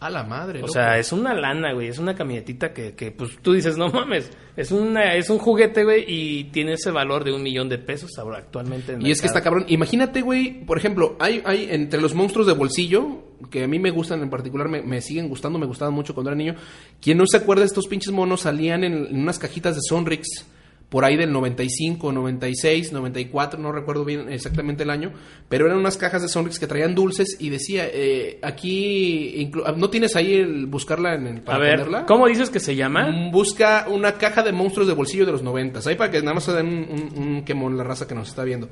[0.00, 1.88] A la madre, O sea, es una lana, güey.
[1.88, 4.30] Es una camionetita que, que, pues, tú dices, no mames.
[4.56, 8.16] Es, una, es un juguete, güey, y tiene ese valor de un millón de pesos
[8.16, 8.92] ahora actualmente.
[8.92, 9.64] en Y es que está cabrón.
[9.66, 13.90] Imagínate, güey, por ejemplo, hay, hay entre los monstruos de bolsillo, que a mí me
[13.90, 16.54] gustan en particular, me, me siguen gustando, me gustaban mucho cuando era niño.
[17.00, 20.46] Quien no se acuerda, estos pinches monos salían en, en unas cajitas de Sonrix,
[20.88, 25.12] por ahí del 95, 96, 94, no recuerdo bien exactamente el año,
[25.48, 29.90] pero eran unas cajas de Sonrix que traían dulces y decía, eh, aquí, inclu- ¿no
[29.90, 32.06] tienes ahí el buscarla en el, para A ver, ponerla?
[32.06, 33.10] ¿cómo dices que se llama?
[33.10, 35.86] Mm, Busca una caja de monstruos de bolsillo de los noventas.
[35.86, 38.28] Ahí para que nada más se den un, un, un quemón la raza que nos
[38.28, 38.68] está viendo.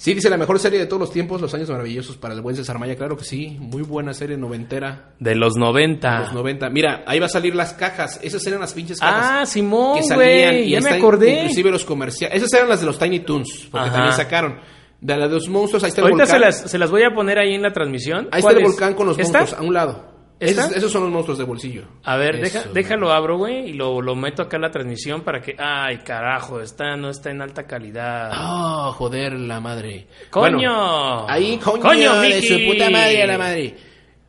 [0.00, 2.54] Sí, dice la mejor serie de todos los tiempos, Los Años Maravillosos para el buen
[2.54, 2.94] César Maya.
[2.94, 5.10] Claro que sí, muy buena serie noventera.
[5.18, 6.10] De los 90.
[6.12, 6.70] de Los 90.
[6.70, 8.20] Mira, ahí va a salir las cajas.
[8.22, 9.26] Esas eran las pinches cajas.
[9.28, 10.68] Ah, Simón, que salían güey.
[10.68, 11.40] y Ya me acordé.
[11.40, 12.36] Inclusive los comerciales.
[12.36, 13.92] Esas eran las de los Tiny Toons, porque Ajá.
[13.96, 14.60] también sacaron.
[15.00, 16.40] De la de los monstruos, ahí está el Ahorita volcán.
[16.52, 18.28] se las, se las voy a poner ahí en la transmisión.
[18.30, 18.68] Ahí está ¿Cuál el es?
[18.68, 20.07] volcán con los monstruos, a un lado.
[20.40, 20.62] ¿Esta?
[20.66, 21.82] Esos, esos son los monstruos de bolsillo.
[22.04, 25.22] A ver, Eso, deja, déjalo abro, güey, y lo, lo meto acá en la transmisión
[25.22, 25.56] para que...
[25.58, 28.30] Ay, carajo, está, no está en alta calidad.
[28.32, 30.06] Ah, joder, la madre.
[30.30, 30.50] ¡Coño!
[30.52, 32.42] Bueno, ahí, coño, ¡Coño, de Mickey!
[32.66, 33.74] su puta madre a la madre.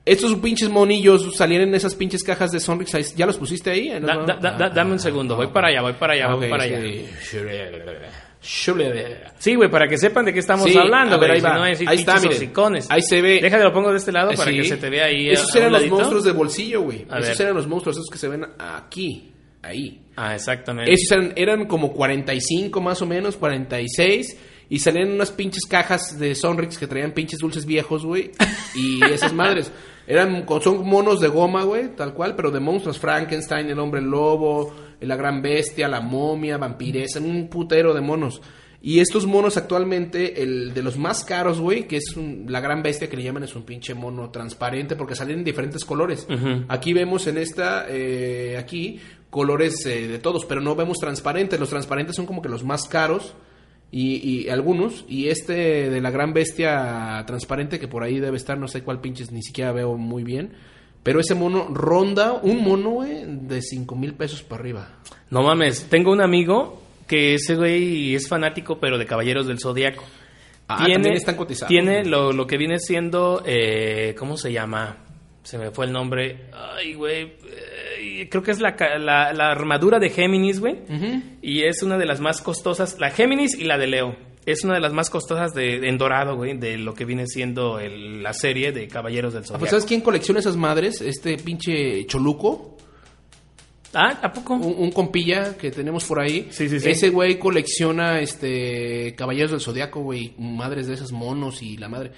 [0.05, 2.95] Estos pinches monillos salían en esas pinches cajas de Sonrix.
[2.95, 3.89] ahí- ¿Ya los pusiste ahí?
[3.89, 6.49] Da- da- da- da- dame un segundo, voy para allá, voy para allá, Ah, voy
[6.49, 6.81] para allá.
[6.81, 7.05] sí.
[8.41, 11.39] Sí, güey, para que sepan de qué estamos Sí, hablando, ver, güey.
[11.39, 11.57] ahí va.
[11.57, 12.51] no es Ahí está, miren.
[12.89, 13.39] Ahí se ve.
[13.41, 14.57] Déjalo, lo pongo de este lado para Sí.
[14.57, 15.29] que se te vea ahí.
[15.29, 17.01] Esos eran los monstruos de bolsillo, güey.
[17.01, 17.41] Esos ver.
[17.41, 19.31] eran los monstruos, esos que se ven aquí,
[19.61, 20.01] ahí.
[20.15, 20.91] Ah, exactamente.
[20.91, 24.37] Esos eran, eran como 45 más o menos, 46.
[24.71, 28.31] Y salían unas pinches cajas de Sonrix que traían pinches dulces viejos, güey.
[28.75, 29.71] Y esas madres.
[30.05, 32.97] Eran, son monos de goma, güey, tal cual, pero de monstruos.
[32.99, 38.41] Frankenstein, el hombre lobo, la gran bestia, la momia, vampiresa, un putero de monos.
[38.81, 42.81] Y estos monos actualmente, el de los más caros, güey, que es un- la gran
[42.81, 46.25] bestia que le llaman, es un pinche mono transparente porque salen en diferentes colores.
[46.69, 51.59] Aquí vemos en esta, eh, aquí, colores eh, de todos, pero no vemos transparentes.
[51.59, 53.33] Los transparentes son como que los más caros
[53.91, 55.03] y, y algunos.
[55.09, 59.01] Y este de la gran bestia transparente que por ahí debe estar, no sé cuál
[59.01, 60.53] pinches, ni siquiera veo muy bien.
[61.03, 64.89] Pero ese mono ronda un mono, güey, de 5 mil pesos para arriba.
[65.29, 70.03] No mames, tengo un amigo que ese güey es fanático, pero de Caballeros del Zodíaco.
[70.67, 74.97] Ah, también están cotizados, Tiene lo, lo que viene siendo, eh, ¿cómo se llama?
[75.41, 76.45] Se me fue el nombre.
[76.53, 77.33] Ay, güey.
[77.99, 80.75] eh, creo que es la, la, la armadura de Géminis, güey.
[81.41, 82.99] Y es una de las más costosas.
[82.99, 84.15] La Géminis y la de Leo.
[84.45, 87.79] Es una de las más costosas de, en dorado, güey, de lo que viene siendo
[87.79, 91.01] el- la serie de Caballeros del Ah, pues, ¿Sabes quién colecciona esas madres?
[91.01, 92.77] Este pinche Choluco.
[93.93, 94.53] Ah, ¿a poco?
[94.53, 96.47] un, un compilla que tenemos por ahí.
[96.51, 96.89] Sí, sí, sí.
[96.89, 102.11] Ese güey colecciona este caballeros del zodiaco, güey, madres de esos monos y la madre.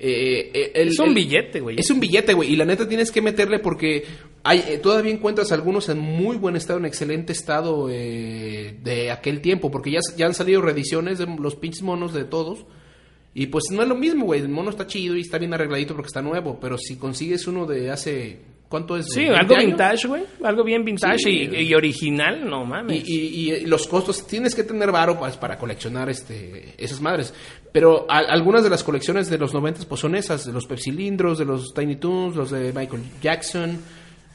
[0.00, 1.76] Eh, eh, el- Es un el- billete, güey.
[1.78, 4.04] Es un billete, güey, y la neta tienes que meterle porque
[4.48, 9.40] hay eh, todavía encuentras algunos en muy buen estado, en excelente estado eh, de aquel
[9.40, 12.64] tiempo, porque ya, ya han salido reediciones de los pinches monos de todos.
[13.34, 14.40] Y pues no es lo mismo, güey.
[14.40, 16.58] El mono está chido y está bien arregladito porque está nuevo.
[16.60, 18.40] Pero si consigues uno de hace.
[18.68, 19.06] ¿Cuánto es?
[19.06, 19.66] Sí, 20 algo años?
[19.66, 20.22] vintage, güey.
[20.42, 21.30] Algo bien vintage Sí.
[21.52, 23.08] y, y original, no mames.
[23.08, 27.32] Y, y- y los costos, tienes que tener varo pues, para coleccionar este esas madres.
[27.72, 31.38] Pero a- algunas de las colecciones de los 90 pues son esas, de los pepsilindros,
[31.38, 33.78] de los Tiny Toons, los de Michael Jackson,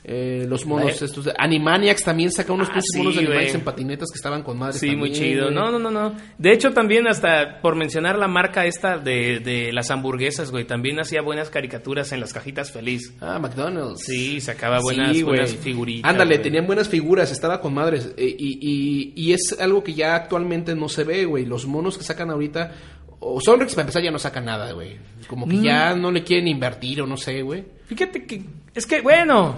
[0.05, 1.05] eh, los monos Vaya.
[1.05, 4.57] estos Animaniacs también saca unos Ah, sí, monos de Animaniacs en patinetas que estaban con
[4.59, 5.49] madres Sí, muy chido.
[5.49, 6.15] No, no, no, no.
[6.37, 10.99] De hecho, también hasta por mencionar la marca esta de, de las hamburguesas, güey, también
[10.99, 13.13] hacía buenas caricaturas en las cajitas feliz.
[13.21, 14.03] Ah, McDonald's.
[14.05, 16.09] Sí, sacaba buenas, Sí, buenas figuritas.
[16.11, 18.13] Ándale, tenían buenas figuras, estaba con madres.
[18.17, 21.45] eh, y, y- y es algo que ya actualmente no se ve, güey.
[21.45, 22.71] Los monos que sacan ahorita,
[23.19, 24.97] o Sonrix para empezar ya no sacan nada, güey.
[25.27, 25.63] Como que Mm.
[25.63, 27.63] ya no le quieren invertir o no sé, güey.
[27.95, 28.41] Fíjate que
[28.75, 29.55] es que bueno,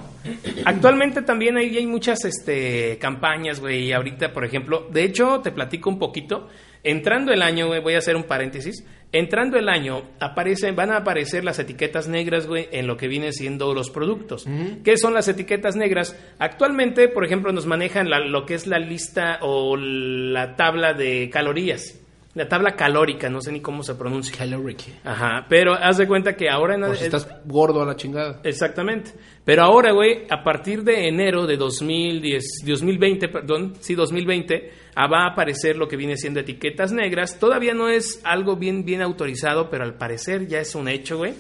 [0.66, 5.52] actualmente también hay, hay muchas este campañas, güey, y ahorita, por ejemplo, de hecho, te
[5.52, 6.50] platico un poquito.
[6.84, 8.86] entrando el año, güey, voy a hacer un paréntesis.
[9.12, 13.32] Entrando el año, aparecen, van a aparecer las etiquetas negras, güey, en lo que viene
[13.32, 14.46] siendo los productos.
[14.84, 16.16] ¿Qué son las etiquetas negras?
[16.38, 21.30] Actualmente, por ejemplo, nos manejan la- lo que es la lista o la tabla de
[21.32, 22.00] calorías.
[22.36, 24.36] La tabla calórica, no sé ni cómo se pronuncia.
[24.38, 24.82] Caloric.
[25.06, 26.76] Ajá, pero haz de cuenta que ahora...
[26.76, 28.42] en- Por si estás gordo a la chingada.
[28.44, 29.12] Exactamente.
[29.46, 35.24] Pero ahora, güey, a partir de enero de 2010, 2020, perdón, sí, 2020, ah, va
[35.24, 37.40] a aparecer lo que viene siendo etiquetas negras.
[37.40, 41.36] Todavía no es algo bien, bien autorizado, pero al parecer ya es un hecho, güey,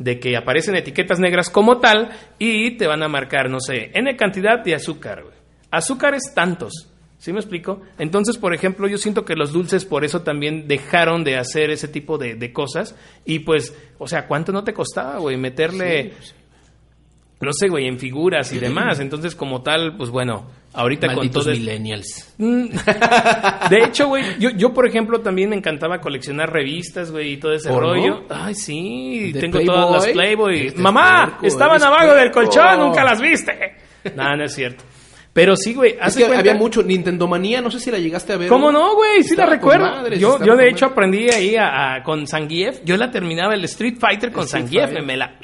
[0.00, 4.16] de que aparecen etiquetas negras como tal y te van a marcar, no sé, N
[4.16, 5.34] cantidad de azúcar, güey.
[5.70, 6.88] Azúcares tantos.
[7.22, 7.80] ¿Sí me explico?
[8.00, 11.86] Entonces, por ejemplo, yo siento que los dulces por eso también dejaron de hacer ese
[11.86, 12.96] tipo de, de cosas.
[13.24, 15.36] Y pues, o sea, ¿cuánto no te costaba, güey?
[15.36, 16.14] Meterle
[17.40, 18.98] no sé, güey, en figuras y demás.
[19.00, 21.60] Entonces, como tal, pues bueno, ahorita Malditos con todo...
[21.60, 22.34] millennials.
[22.38, 22.66] Mm.
[23.70, 27.52] De hecho, güey, yo, yo, por ejemplo, también me encantaba coleccionar revistas, güey, y todo
[27.52, 27.94] ese ¿Porno?
[27.94, 28.24] rollo.
[28.30, 29.76] Ay, sí, ¿De tengo Playboy?
[29.76, 30.66] todas las Playboy.
[30.66, 33.76] Este Mamá, puerco, estaban abajo del colchón, nunca las viste.
[34.16, 34.82] No, no es cierto.
[35.34, 37.98] Pero sí, güey, Es hace que cuenta- había mucho Nintendo Manía, no sé si la
[37.98, 38.48] llegaste a ver.
[38.50, 39.22] ¿Cómo no, güey?
[39.22, 39.86] Sí la recuerdo.
[39.86, 42.84] madres, yo, yo de hecho aprendí ahí a, a- con Zangief.
[42.84, 44.66] Yo la terminaba el Street Fighter con Street.
[44.68, 45.02] Fighter.
[45.02, 45.38] Me la...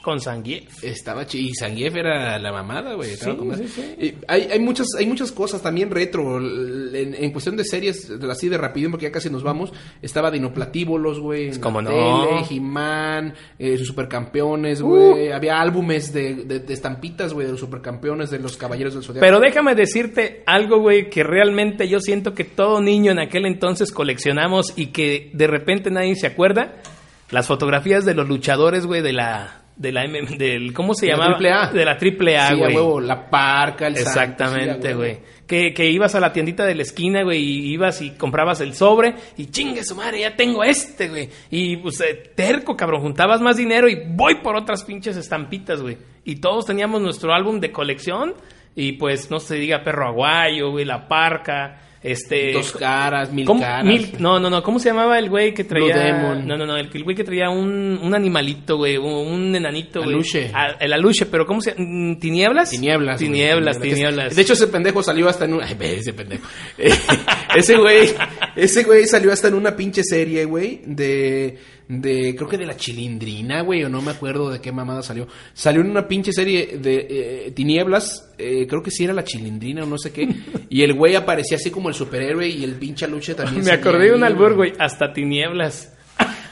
[0.00, 0.84] Con Zangief.
[0.84, 3.16] Estaba chi y Zangief era la mamada, güey.
[3.16, 4.14] Sí, sí, sí.
[4.28, 8.58] Hay, hay muchas hay muchas cosas también retro en, en cuestión de series así de
[8.58, 9.72] rápido porque ya casi nos vamos.
[10.02, 11.48] Estaba Dinoplatíbolos, güey.
[11.48, 12.46] en ¿Cómo la no?
[12.48, 14.86] He-Man, eh, sus supercampeones, Uh.
[14.86, 15.32] güey.
[15.32, 19.31] Había álbumes de, de- de estampitas, güey, de los supercampeones de los Caballeros del Zodiaco.
[19.32, 23.90] Pero déjame decirte algo, güey, que realmente yo siento que todo niño en aquel entonces
[23.90, 26.82] coleccionamos y que de repente nadie se acuerda.
[27.30, 29.62] Las fotografías de los luchadores, güey, de la...
[29.74, 31.70] De la M, del, ¿Cómo se De llamaba?
[31.72, 32.74] De la triple A, Sí, güey.
[32.74, 35.20] huevo, la parca, el Exactamente, güey.
[35.46, 38.74] Que, que ibas a la tiendita de la esquina, güey, y ibas y comprabas el
[38.74, 41.30] sobre y chingue su madre, ya tengo este, güey.
[41.50, 45.96] Y pues eh, terco, cabrón, juntabas más dinero y voy por otras pinches estampitas, güey.
[46.26, 48.34] Y todos teníamos nuestro álbum de colección
[48.74, 52.52] y pues no se diga perro aguayo, güey, la parca, este...
[52.52, 53.60] Dos caras, mil ¿Cómo?
[53.60, 53.84] caras.
[53.84, 54.60] Mil- no, no, no.
[54.62, 55.94] ¿Cómo se llamaba el güey que traía?
[55.94, 56.46] Blue Demon.
[56.48, 56.76] No, no, no.
[56.76, 58.96] El, el güey que traía un, un animalito, güey.
[58.96, 60.14] Un, enanito, güey.
[60.14, 60.50] Aluche.
[60.52, 62.18] Ah, El aluche, pero ¿cómo se llama?
[62.18, 62.70] ¿Tinieblas?
[62.70, 63.20] Tinieblas.
[63.20, 64.34] güey, Tinieblas, que- tinieblas.
[64.34, 65.62] De hecho, ese pendejo salió hasta en un.
[65.62, 66.44] Ay, ve, ese pendejo.
[67.54, 68.10] Ese güey.
[68.56, 70.80] Ese güey salió hasta en una pinche serie, güey.
[70.86, 71.58] De.
[72.00, 72.34] De.
[72.36, 73.84] Creo que de la chilindrina, güey.
[73.84, 75.26] O no me acuerdo de qué mamada salió.
[75.52, 78.30] Salió en una pinche serie de eh, Tinieblas.
[78.38, 80.28] eh, creo que sí era la chilindrina o no sé qué.
[80.70, 82.48] Y el güey aparecía así como el superhéroe.
[82.48, 83.64] Y el pinche aluche también.
[83.64, 84.72] Me acordé de un albur, güey.
[84.78, 85.92] Hasta tinieblas.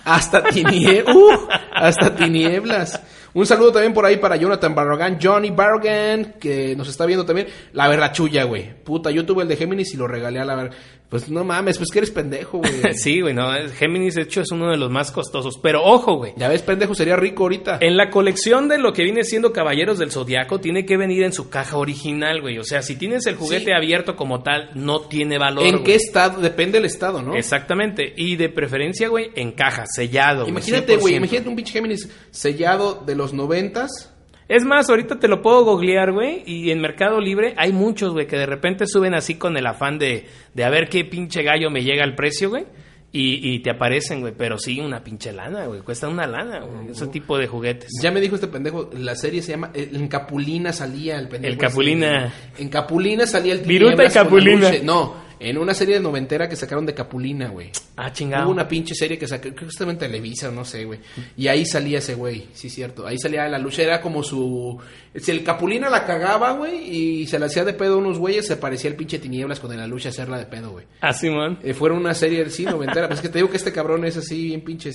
[0.04, 1.14] hasta tinieblas.
[1.16, 3.00] Uh, hasta tinieblas.
[3.32, 7.46] Un saludo también por ahí para Jonathan Barragan, Johnny Barragan, que nos está viendo también.
[7.72, 8.74] La verrachulla, güey.
[8.82, 10.70] Puta, yo tuve el de Géminis y lo regalé a la ver.
[11.10, 12.72] Pues no mames, pues que eres pendejo, güey.
[12.94, 13.50] Sí, güey, no.
[13.76, 15.58] Géminis, de hecho, es uno de los más costosos.
[15.60, 16.32] Pero ojo, güey.
[16.36, 17.78] Ya ves, pendejo, sería rico ahorita.
[17.80, 21.32] En la colección de lo que viene siendo Caballeros del Zodiaco, tiene que venir en
[21.32, 22.58] su caja original, güey.
[22.58, 23.72] O sea, si tienes el juguete Sí.
[23.72, 25.64] abierto como tal, no tiene valor.
[25.66, 25.84] ¿En güey.
[25.84, 26.40] qué estado?
[26.40, 27.34] Depende del estado, ¿no?
[27.34, 28.14] Exactamente.
[28.16, 30.46] Y de preferencia, güey, en caja, sellado.
[30.46, 31.16] Imagínate, güey, 100%.
[31.16, 34.12] imagínate un pinche Géminis sellado de los noventas.
[34.50, 38.26] Es más, ahorita te lo puedo googlear, güey, y en Mercado Libre hay muchos, güey,
[38.26, 41.70] que de repente suben así con el afán de, de a ver qué pinche gallo
[41.70, 42.64] me llega al precio, güey,
[43.12, 46.90] y, y te aparecen, güey, pero sí, una pinche lana, güey, cuesta una lana, güey,
[46.90, 47.90] ese tipo de juguetes.
[48.02, 51.52] Ya me dijo este pendejo, la serie se llama En Capulina salía el pendejo.
[51.52, 52.34] El Capulina.
[52.58, 54.72] En Capulina salía el Viruta y Capulina.
[54.82, 57.70] No, en una serie de noventera que sacaron de Capulina, güey.
[57.96, 58.44] Ah, chingado.
[58.44, 61.00] Hubo una pinche serie que sacó, creo que estaba en Televisa, no sé, güey.
[61.36, 63.06] Y ahí salía ese güey, sí, cierto.
[63.06, 64.78] Ahí salía la lucha, era como su.
[65.14, 68.46] Si el Capulina la cagaba, güey, y se la hacía de pedo a unos güeyes,
[68.46, 70.86] se parecía el pinche Tinieblas con el Aluche a hacerla de pedo, güey.
[71.00, 71.58] Ah, Simón.
[71.62, 73.08] Eh, fueron una serie, sí, noventera.
[73.08, 74.90] Pues es que te digo que este cabrón es así, bien pinche.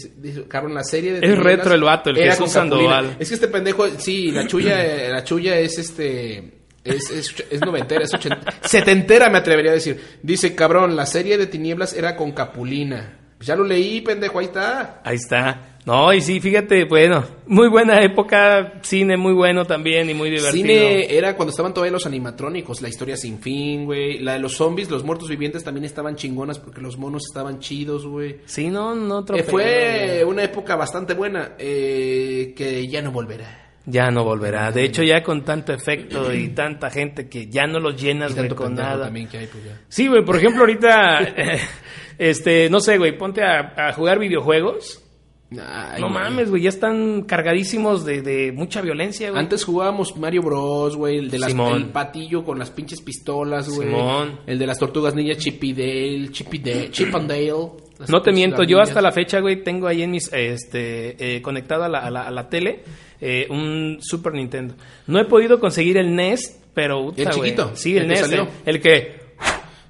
[0.48, 1.26] Cabrón, la serie de.
[1.26, 2.52] Es Tinieblas retro el vato, el Jesús.
[2.52, 3.18] Sandoval.
[3.20, 6.55] Es que este pendejo, sí, la chulla, la chulla es este.
[6.86, 8.54] Es, es, es noventera, es ochentera.
[8.62, 10.00] Setentera, me atrevería a decir.
[10.22, 13.20] Dice, cabrón, la serie de Tinieblas era con Capulina.
[13.42, 15.02] Ya lo leí, pendejo, ahí está.
[15.04, 15.78] Ahí está.
[15.86, 20.52] No, y sí, fíjate, bueno, muy buena época, cine muy bueno también y muy divertido.
[20.54, 24.18] Cine era cuando estaban todavía los animatrónicos, la historia sin fin, güey.
[24.20, 28.08] La de los zombies, los muertos vivientes también estaban chingonas porque los monos estaban chidos,
[28.08, 28.38] güey.
[28.46, 33.65] Sí, no, no Eh, fue una época bastante buena eh, que ya no volverá.
[33.86, 34.72] Ya no volverá.
[34.72, 38.48] De hecho, ya con tanto efecto y tanta gente que ya no los llenas, güey,
[38.48, 39.06] tanto con nada.
[39.06, 39.82] también que hay, pues ya.
[39.88, 41.20] Sí, güey, por ejemplo, ahorita,
[42.18, 45.06] este, no sé, güey, ponte a, a jugar videojuegos
[45.52, 49.40] Ay, no mames, güey, ya están cargadísimos de, de mucha violencia, güey.
[49.40, 51.76] Antes jugábamos Mario Bros, güey, el de las, Simón.
[51.76, 53.90] el patillo con las pinches pistolas, güey.
[53.90, 54.40] Simón.
[54.48, 57.86] El de las tortugas ninja Chip y Dale, Chip y Dale, Chip and Dale.
[58.10, 61.84] No te miento, yo hasta la fecha, güey, tengo ahí en mis, este, eh, conectado
[61.84, 62.84] a la, a la, a la tele
[63.22, 64.76] eh, un Super Nintendo.
[65.08, 67.06] No he podido conseguir el NES, pero...
[67.06, 67.72] puta, ¿El chiquito?
[67.76, 68.44] Sí, el, ¿El que NES, salió?
[68.44, 69.26] eh, el que...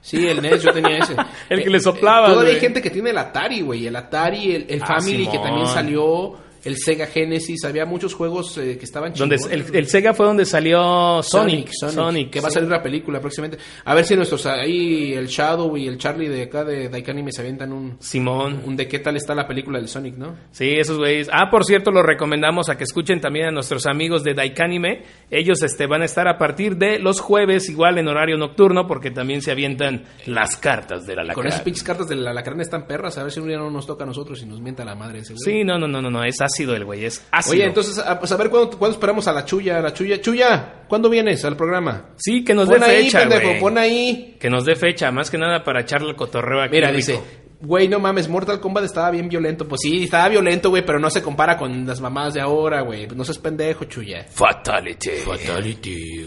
[0.01, 1.15] Sí, el NES, yo tenía ese.
[1.49, 2.55] El que le soplaba, Todavía güey.
[2.55, 3.87] hay gente que tiene el Atari, güey.
[3.87, 5.43] El Atari, el, el Ah, Family, que Simón.
[5.47, 6.37] también salió.
[6.65, 7.63] El Sega Genesis.
[7.63, 11.69] Había muchos juegos eh, que estaban Donde el, Sega fue donde salió Sonic.
[11.71, 13.63] Sonic, que va a salir la película próximamente.
[13.85, 17.41] A ver si nuestros ahí, el Shadow y el Charlie de acá de Daikani se
[17.41, 18.61] avientan un, Simón.
[18.65, 20.35] un de qué tal está la película del Sonic, ¿no?
[20.51, 21.29] Sí, esos güeyes.
[21.31, 25.03] Ah, por cierto, los recomendamos a que escuchen también a nuestros amigos de Daikanime.
[25.29, 29.11] Ellos este, van a estar a partir de los jueves, igual en horario nocturno, porque
[29.11, 33.17] también se avientan las cartas de la Con esas pinches cartas del alacrán están perras.
[33.17, 35.23] A ver si un día no nos toca a nosotros y nos mienta la madre.
[35.23, 37.53] Sí, no, no, no, no, no, es ácido el güey, es ácido.
[37.55, 40.21] Oye, entonces, a, pues a ver cuándo, cuándo esperamos a la Chuya, a la Chuya.
[40.21, 42.09] Chuya, ¿cuándo vienes al programa?
[42.15, 43.59] Sí, que nos Pon dé ahí, fecha, pendejo, güey.
[43.59, 44.37] pon ahí.
[44.39, 46.71] Que nos dé fecha, más que nada para echarle el cotorreo aquí.
[46.75, 47.19] Mira, dice,
[47.61, 49.67] güey, no mames, Mortal Kombat estaba bien violento.
[49.67, 53.05] Pues sí, estaba violento, güey, pero no se compara con las mamadas de ahora, güey.
[53.07, 54.25] Pues no seas pendejo, Chuya.
[54.29, 55.09] Fatality.
[55.25, 56.23] Fatality,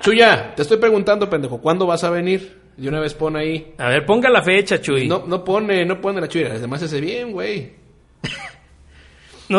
[0.00, 2.58] Chuya, te estoy preguntando, pendejo, ¿cuándo vas a venir?
[2.76, 3.74] De una vez pon ahí.
[3.76, 5.06] A ver, ponga la fecha, Chuy.
[5.06, 6.52] No, No, pone, no pone la Chuya.
[6.54, 7.72] Además hace bien, güey.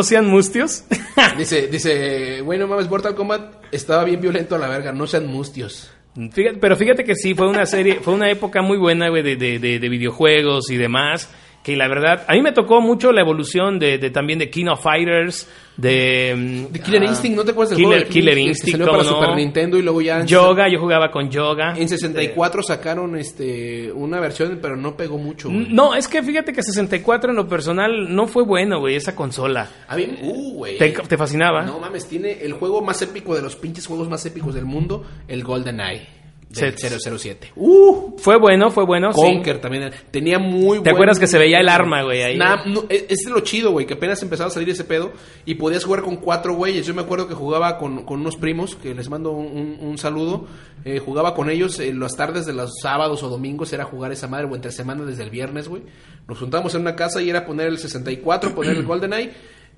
[0.04, 0.86] Sean mustios.
[1.38, 4.92] Dice, dice, güey, no mames, Mortal Kombat estaba bien violento a la verga.
[4.92, 5.92] No sean mustios.
[6.16, 9.36] Fíjate- pero fíjate que sí, fue una serie, fue una época muy buena, güey, de,
[9.36, 11.30] de, de- de videojuegos y demás.
[11.64, 14.66] Que la verdad, a mí me tocó mucho la evolución de, de también de King
[14.66, 15.48] of Fighters,
[15.78, 16.34] de...
[16.68, 18.72] mm, De Killer ah, Instinct, ¿no te acuerdas del Killer, juego de Killer que Instinct,
[18.72, 19.16] salió ¿cómo para no?
[19.22, 21.76] Super Nintendo y luego ya Yoga, yo jugaba con Yoga.
[21.78, 25.50] En 64 sacaron este una versión, pero no pegó mucho.
[25.50, 25.68] güey.
[25.70, 29.70] No, es que fíjate que 64 en lo personal no fue bueno, güey, esa consola.
[29.88, 30.80] A mí, uh, güey.
[30.80, 31.62] ¿Te, te fascinaba?
[31.62, 35.06] No mames, tiene el juego más épico de los pinches juegos más épicos del mundo,
[35.28, 36.21] el GoldenEye.
[36.52, 36.88] Del Sí.
[37.18, 37.54] 007.
[37.56, 39.22] Uh, Fue bueno, fue bueno, sí.
[39.22, 39.92] Conker también.
[40.12, 42.38] Tenía muy ¿Te acuerdas que se veía el arma, güey, ahí?
[42.38, 45.12] Nah, no, es, lo chido, güey, que apenas empezaba a salir ese pedo
[45.46, 46.86] y podías jugar con cuatro güeyes.
[46.86, 49.98] Yo me acuerdo que jugaba con, con unos primos, que les mando un, un- un
[49.98, 50.46] saludo.
[50.84, 54.28] eh, jugaba con ellos en las tardes de los sábados o domingos, era jugar esa
[54.28, 55.84] madre, o entre semana desde el viernes, güey.
[56.28, 59.32] Nos juntábamos en una casa y era poner el 64, poner el GoldenEye.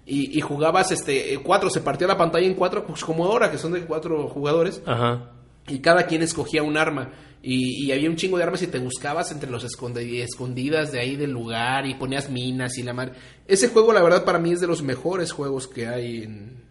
[0.05, 3.49] Y, y jugabas, este, eh, cuatro, se partía la pantalla en cuatro, pues como ahora,
[3.51, 5.29] que son de cuatro jugadores Ajá.
[5.67, 7.11] Y cada quien escogía un arma.
[7.45, 11.17] Y, y había un chingo de armas y te buscabas entre los escondidas de ahí
[11.17, 13.13] del lugar y ponías minas y la madre.
[13.47, 16.63] Ese juego, la verdad, para mí es de los mejores juegos que hay en,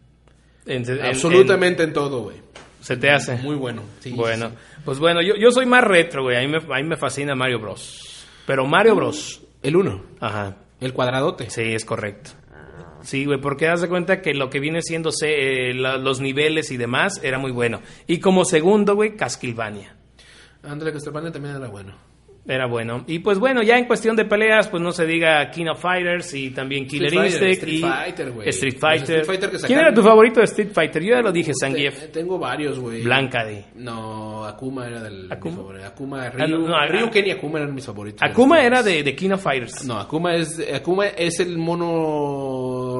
[0.64, 2.36] En- en- absolutamente en, todo, güey.
[2.80, 3.36] se te hace.
[3.36, 3.82] Muy bueno.
[4.00, 6.38] sí, bueno, sí, pues bueno, yo, yo soy más retro, güey.
[6.38, 8.24] A mí, me, a mí me fascina Mario Bros.
[8.46, 9.42] Pero Mario Bros.
[9.62, 10.56] El uno, Ajá.
[10.80, 11.50] el cuadradote.
[11.50, 12.30] Sí, es correcto.
[13.02, 16.70] Sí, güey, porque haz de cuenta que lo que viene siendo eh, la- los niveles
[16.70, 17.80] y demás era muy bueno.
[18.06, 19.96] Y como segundo, güey, Castlevania.
[20.62, 21.94] Ándale, Castlevania también era bueno.
[22.44, 23.04] Era bueno.
[23.06, 26.34] Y pues bueno, ya en cuestión de peleas, pues no se diga King of Fighters
[26.34, 27.62] y también Killer Street Fighter, Instinct.
[27.62, 28.48] Street y Fighter, güey.
[28.48, 29.20] Street Fighter.
[29.20, 31.02] Street Fighter ¿Quién era tu favorito de Street Fighter?
[31.04, 32.00] Yo ya lo dije, Zangief.
[32.00, 33.00] Te- tengo varios, güey.
[33.04, 33.66] Blanca de.
[33.76, 35.54] No, Akuma era del ¿Akuma?
[35.54, 35.86] mi favorito.
[35.86, 38.20] Akuma, Ah, Ryu, no, no, Ryu, ah, Ken y Akuma eran mis favoritos.
[38.28, 39.84] Akuma Los era de, de King of Fighters.
[39.84, 41.86] No, Akuma es, Akuma es el mono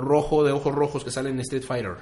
[0.01, 1.93] rojo de ojos rojos que sale en Street Fighter.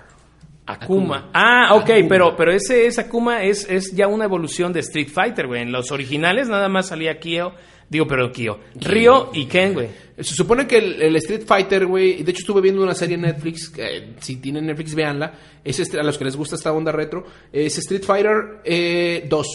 [0.66, 1.30] Akuma.
[1.32, 2.08] Ah, ok, Akuma.
[2.08, 5.62] pero, pero ese, ese Akuma es, es ya una evolución de Street Fighter, güey.
[5.62, 7.52] En los originales nada más salía Kyo,
[7.88, 9.88] digo, pero Kyo, Ryo y Ken, güey.
[10.18, 13.22] Se supone que el, el Street Fighter, güey, de hecho estuve viendo una serie en
[13.22, 15.32] Netflix, que, si tienen Netflix, véanla.
[15.64, 17.24] Es este- a los que les gusta esta onda retro.
[17.52, 19.46] Es Street Fighter eh, 2.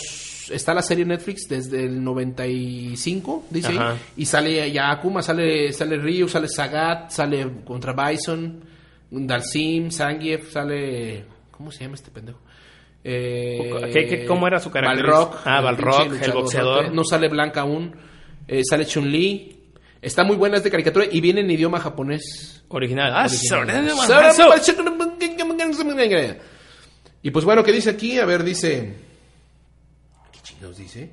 [0.52, 3.98] Está la serie Netflix desde el 95, dice ahí.
[4.18, 8.62] Y sale ya Akuma, sale, sale Ryu, sale Sagat, sale contra Bison,
[9.12, 11.26] Dalsim, Zangief, sale...
[11.52, 12.40] ¿Cómo se llama este pendejo?
[13.04, 15.18] Eh, ¿Qué- qué- cómo era su característica?
[15.20, 15.42] Balrog.
[15.46, 16.42] Ah, Balrog, pinche el luchador.
[16.44, 16.94] boxeador.
[16.94, 17.96] No sale Blanca aún.
[18.48, 19.52] Eh, sale Chun-Li.
[20.02, 22.64] Está muy buena, es de caricatura y viene en idioma japonés.
[22.68, 23.12] Original.
[23.16, 23.28] Ah,
[27.22, 28.20] Y pues bueno, ¿qué dice aquí?
[28.20, 29.05] A ver, dice...
[30.46, 31.10] ¿Qué chingados dice?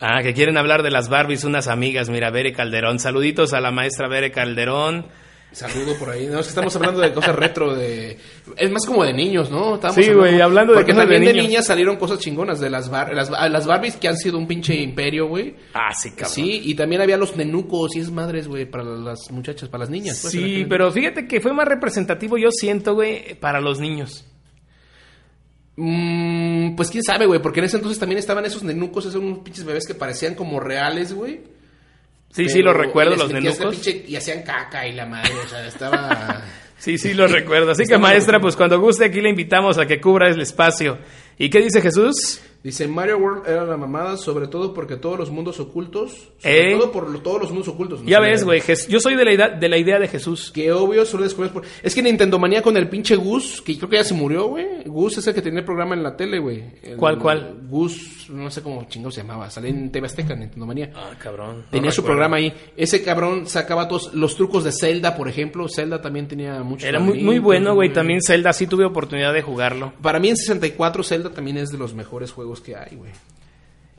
[0.00, 2.98] Ah, que quieren hablar de las Barbies, unas amigas, mira, Bere Calderón.
[2.98, 5.06] Saluditos a la maestra Bere Calderón.
[5.52, 6.26] Saludo por ahí.
[6.26, 8.18] No, es que estamos hablando de cosas retro de...
[8.56, 9.76] Es más como de niños, ¿no?
[9.76, 11.48] Estamos Sí, güey, hablando de Porque cosas de también de, niños.
[11.48, 13.14] niñas salieron cosas chingonas de las, bar...
[13.14, 15.54] las, las Barbies que han sido un pinche imperio, güey.
[15.72, 16.30] Ah, sí, cabrón.
[16.34, 19.90] Sí, y también había los nenucos y es madres, güey, para las muchachas, para las
[19.90, 20.18] niñas.
[20.22, 24.24] pues, Sí, pero fíjate que fue más representativo, yo siento, güey, para los niños.
[25.76, 29.38] Mm, pues quién sabe, güey, porque en ese entonces también estaban esos nenucos, esos unos
[29.40, 31.40] pinches bebés que parecían como reales, güey.
[32.30, 33.74] Sí, sí, lo recuerdo, los nenucos.
[33.76, 36.42] pinche- y hacían caca y la madre, o sea, estaba...
[36.76, 37.70] Sí, sí, lo recuerdo.
[37.70, 40.98] Así que maestra, pues cuando guste aquí le invitamos a que cubra el espacio.
[41.38, 42.42] ¿Y qué dice Jesús?
[42.64, 46.76] Dice, Mario World era la mamada, sobre todo porque todos los mundos ocultos, sobre ¿Eh?
[46.78, 48.02] todo por lo- todos los mundos ocultos.
[48.02, 48.08] ¿no?
[48.08, 50.50] Ya ves, güey, yo soy de la, idea, de la idea de Jesús.
[50.50, 51.62] Que obvio solo descubres por...
[51.82, 54.66] Es que Nintendo Manía con el pinche Gus, que creo que ya se murió, güey.
[54.86, 56.64] Gus es el que tenía el programa en la tele, güey.
[56.96, 57.58] ¿Cuál, cuál?
[57.68, 59.50] Gus, no sé cómo chingo se llamaba.
[59.50, 60.90] Salía en TV Azteca, Nintendo Manía.
[60.94, 61.64] Ah, cabrón.
[61.70, 62.06] Tenía No su recuerdo.
[62.16, 62.52] programa ahí.
[62.78, 65.68] Ese cabrón sacaba todos los trucos de Zelda, por ejemplo.
[65.68, 66.88] Zelda también tenía muchos.
[66.88, 67.92] Era muy, muy bueno, güey.
[67.92, 69.92] También Zelda sí tuve oportunidad de jugarlo.
[70.00, 73.12] Para mí en 64 Zelda también es de los mejores juegos que hay, güey.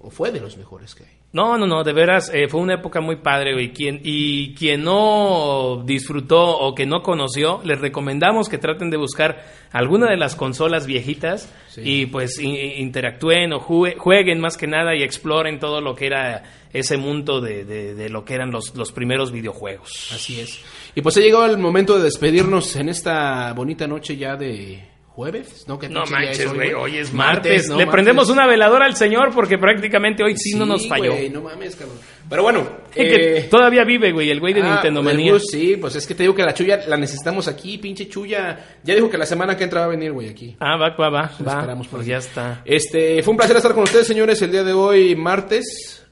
[0.01, 1.09] O fue de los mejores que hay.
[1.33, 3.73] No, no, no, de veras, eh, fue una época muy padre, güey.
[3.73, 9.43] Quien, y quien no disfrutó o que no conoció, les recomendamos que traten de buscar
[9.73, 11.81] alguna de las consolas viejitas Sí.
[11.83, 16.43] y pues interactúen o jue- jueguen más que nada y exploren todo lo que era
[16.71, 20.11] ese mundo de, de- de lo que eran los, los primeros videojuegos.
[20.13, 20.61] Así es.
[20.95, 25.65] Y pues ha llegado el momento de despedirnos en esta bonita noche ya de jueves.
[25.65, 27.69] No, ¿Qué No manches, güey, hoy es martes.
[27.69, 27.77] ¿no?
[27.77, 27.93] Le Martes.
[27.93, 31.13] prendemos una veladora al señor porque prácticamente hoy sí, no nos falló.
[31.13, 31.97] güey, no mames, cabrón.
[32.29, 35.39] Pero bueno, que eh, todavía vive, güey, el güey de ah, Nintendo el Manía.
[35.39, 38.77] Sí, pues es que te digo que la chuya la necesitamos aquí, pinche chuya.
[38.83, 40.57] Ya dijo que la semana que entra va a venir, güey, aquí.
[40.59, 41.31] Ah, va, va, va.
[41.31, 42.61] Esperamos por Pues ya está.
[42.65, 46.05] Este, fue un placer estar con ustedes, señores, el día de hoy, martes.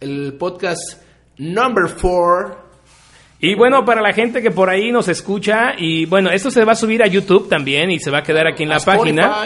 [0.00, 1.02] El podcast
[1.36, 2.69] number four.
[3.40, 6.72] Y bueno, para la gente que por ahí nos escucha, y bueno, esto se va
[6.72, 9.16] a subir a YouTube también y se va a quedar aquí en la A Spotify.
[9.16, 9.36] página.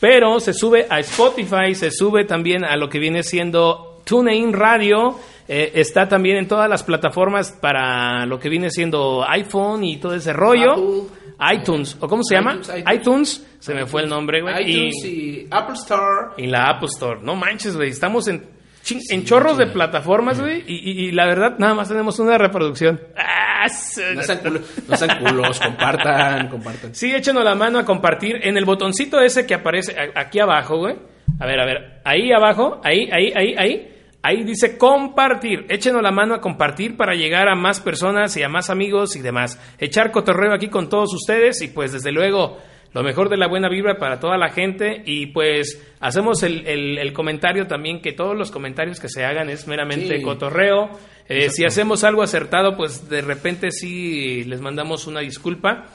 [0.00, 5.16] Pero se sube a Spotify, se sube también a lo que viene siendo TuneIn Radio.
[5.48, 10.14] eh, está también en todas las plataformas para lo que viene siendo iPhone y todo
[10.14, 10.72] ese rollo.
[10.72, 11.54] Apple.
[11.54, 12.58] iTunes, ¿o cómo se llama?
[12.92, 13.46] iTunes.
[13.60, 14.68] se me fue el nombre, güey.
[14.70, 16.30] iTunes y, y Apple Store.
[16.36, 17.20] y la Apple Store.
[17.22, 17.90] No manches, güey.
[17.90, 18.44] Estamos en,
[18.86, 20.62] chin- en chorros de plataformas, güey.
[20.66, 23.00] Y, y- y la verdad, nada más tenemos una reproducción.
[23.16, 23.66] Ah,
[24.14, 26.94] No sean culos, no sean culos, compartan, compartan.
[26.94, 30.94] Sí, échenos la mano a compartir en el botoncito ese que aparece aquí abajo, güey.
[31.40, 33.92] A ver, a ver, ahí abajo, ahí, ahí, ahí, ahí.
[34.22, 35.66] Ahí dice compartir.
[35.68, 39.20] Échenos la mano a compartir para llegar a más personas y a más amigos y
[39.22, 39.60] demás.
[39.78, 42.58] Echar cotorreo aquí con todos ustedes y pues desde luego
[42.96, 46.98] lo mejor de la buena vibra para toda la gente y pues hacemos el, el-
[46.98, 50.22] el comentario también que todos los comentarios que se hagan es meramente Sí.
[50.22, 50.88] cotorreo.
[51.28, 55.86] Eh, si hacemos algo acertado, pues de repente sí les mandamos una disculpa.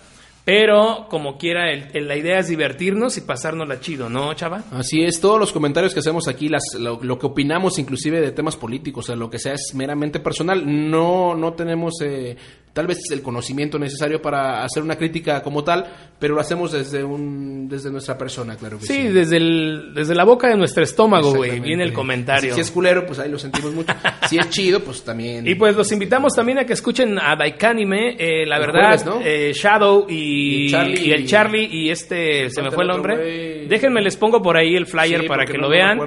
[0.44, 4.64] Pero como quiera, el- el- la idea es divertirnos y pasárnosla chido, ¿no, chava?
[4.72, 8.32] Así es, todos los comentarios que hacemos aquí, las, lo, lo que opinamos inclusive de
[8.32, 10.64] temas políticos, o sea, lo que sea es meramente personal.
[10.90, 12.36] No, no tenemos eh,
[12.74, 15.86] tal vez el conocimiento necesario para hacer una crítica como tal,
[16.20, 18.94] pero lo hacemos desde un desde nuestra persona, claro que sí.
[18.94, 22.54] Sí, desde, el, desde la boca de nuestro estómago, güey, viene el comentario.
[22.56, 23.94] Si es culero, pues ahí lo sentimos mucho.
[24.30, 25.48] si es chido, pues también.
[25.48, 29.06] Y pues los invitamos también a que escuchen a Daikanime, eh, la El verdad, jueves,
[29.06, 29.20] ¿no?
[29.24, 31.02] eh, Shadow y, Y Charlie.
[31.08, 33.66] y el Charlie y este, se me fue el nombre.
[33.68, 36.00] Déjenme, les pongo por ahí el flyer Sí, para que no lo vean.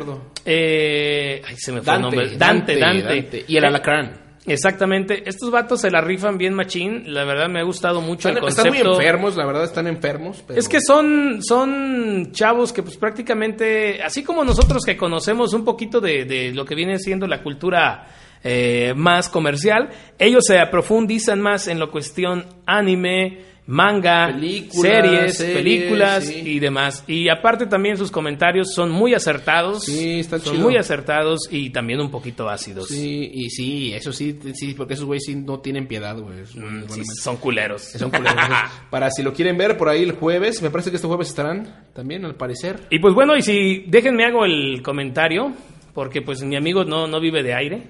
[0.45, 2.37] Eh, ay, se me fue el Dante, nombre.
[2.39, 3.45] Dante, Dante, Dante.
[3.49, 4.24] Y el Eh, alacrán.
[4.47, 8.43] Exactamente, estos vatos se la rifan bien machín, la verdad me ha gustado mucho Están,
[8.45, 9.01] el están muy concepto.
[9.01, 10.45] enfermos, la verdad, están enfermos.
[10.47, 15.65] pero- Es que son, son chavos que pues prácticamente, así como nosotros que conocemos un
[15.65, 18.07] poquito de, de lo que viene siendo la cultura
[18.43, 19.89] eh, más comercial,
[20.19, 26.43] ellos se profundizan más en la cuestión anime, manga, Películas, series, series, películas sí.
[26.45, 27.03] y demás.
[27.07, 30.55] Y aparte también sus comentarios son muy acertados, Sí, son chido.
[30.57, 32.89] muy acertados y también un poquito ácidos.
[32.89, 36.41] Sí, y sí, eso sí, sí, porque esos güeyes sí no tienen piedad, güey.
[36.55, 37.83] Mm, sí, son culeros.
[37.83, 38.35] Son culeros.
[38.91, 41.87] Para si lo quieren ver por ahí el jueves, me parece que este jueves estarán
[41.95, 42.81] también, al parecer.
[42.91, 45.53] Y pues bueno, y si déjenme hago el comentario,
[45.95, 47.83] porque pues mi amigo no, no vive de aire.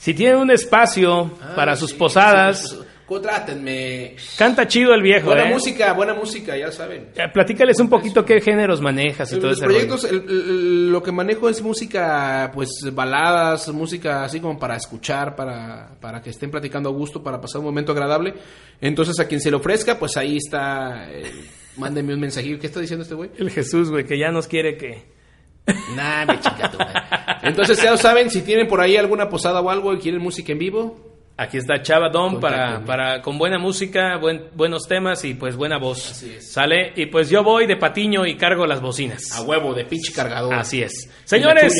[0.00, 4.16] Si tienen un espacio para Ah, sus sí, posadas, pues, Contrátenme.
[4.38, 5.52] canta chido el viejo, Buena ¿eh?
[5.52, 7.08] música, buena música, ya saben.
[7.32, 11.12] Platícales un poquito qué géneros manejas y todo Los ese proyectos, el- el- lo que
[11.12, 16.88] manejo es música, pues baladas, música así como para escuchar, para, para que estén platicando
[16.88, 18.34] a gusto, para pasar un momento agradable.
[18.80, 21.06] Entonces, a quien se le ofrezca, pues ahí está.
[21.12, 21.30] eh,
[21.76, 22.58] mándenme un mensajillo.
[22.58, 23.30] ¿Qué está diciendo este güey?
[23.36, 25.02] El Jesús, güey, que ya nos quiere que...
[25.96, 26.70] Nah, me chica.
[27.42, 30.52] Entonces, ya lo saben, si tienen por ahí alguna posada o algo y quieren música
[30.52, 35.34] en vivo, Aquí está Chava Dom para, para con buena música, buen- buenos temas y
[35.34, 36.12] pues buena voz.
[36.12, 36.52] Así es.
[36.52, 36.92] ¿Sale?
[36.94, 39.32] Y pues yo voy de patiño y cargo las bocinas.
[39.32, 40.54] a huevo, de pinche cargador.
[40.54, 41.10] Así es.
[41.24, 41.72] Señores,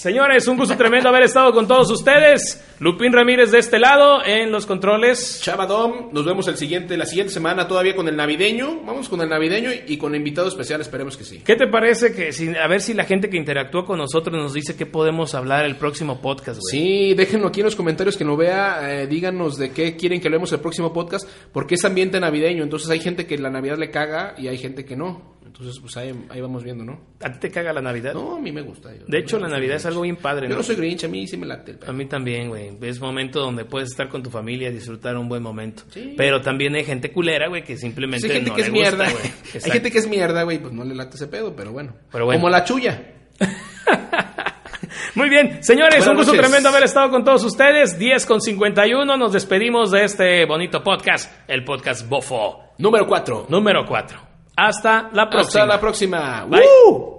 [0.00, 2.64] señores, un gusto tremendo haber estado con todos ustedes.
[2.82, 5.40] Lupín Ramírez de este lado en los controles.
[5.40, 8.80] Chavadom, nos vemos el siguiente, la siguiente semana todavía con el navideño.
[8.84, 11.42] Vamos con el navideño y, y con invitado especial, esperemos que sí.
[11.46, 14.52] ¿Qué te parece que si, a ver si la gente que interactúa con nosotros nos
[14.52, 16.72] dice qué podemos hablar el próximo podcast, güey?
[16.72, 20.28] Sí, déjenlo aquí en los comentarios que lo vea, eh, díganos de qué quieren que
[20.28, 23.92] leemos el próximo podcast, porque es ambiente navideño, entonces hay gente que la Navidad le
[23.92, 25.36] caga y hay gente que no.
[25.52, 26.98] Entonces, pues ahí, ahí vamos viendo, ¿no?
[27.20, 28.14] ¿A ti te caga la Navidad?
[28.14, 28.90] No, a mí me gusta.
[28.96, 30.56] yo- De hecho, la no Navidad es algo bien padre, Yo ¿no?
[30.56, 31.90] no soy Grinch, a mí sí me late el pedo.
[31.90, 32.70] A mí también, güey.
[32.80, 35.82] Es momento donde puedes estar con tu familia y disfrutar un buen momento.
[35.90, 36.14] Sí.
[36.16, 38.72] Pero también hay gente culera, güey, que simplemente Sí, hay gente no que le es
[38.72, 39.04] mierda.
[39.06, 41.94] Hay gente que es mierda, güey, pues no le late ese pedo, pero bueno.
[42.10, 42.40] Pero bueno.
[42.40, 43.12] Como la chuya.
[45.14, 46.48] Muy bien, señores, Buenas un gusto noches.
[46.48, 47.98] tremendo haber estado con todos ustedes.
[47.98, 53.46] 10 con 51, nos despedimos de este bonito podcast, el podcast Bofo Número 4.
[53.50, 54.31] número 4.
[54.56, 55.62] Hasta la próxima.
[55.62, 56.44] Hasta la próxima.
[56.46, 56.60] Bye.
[56.86, 57.12] ¡Woo!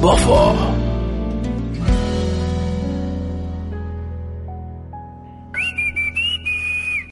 [0.00, 0.69] Bofo.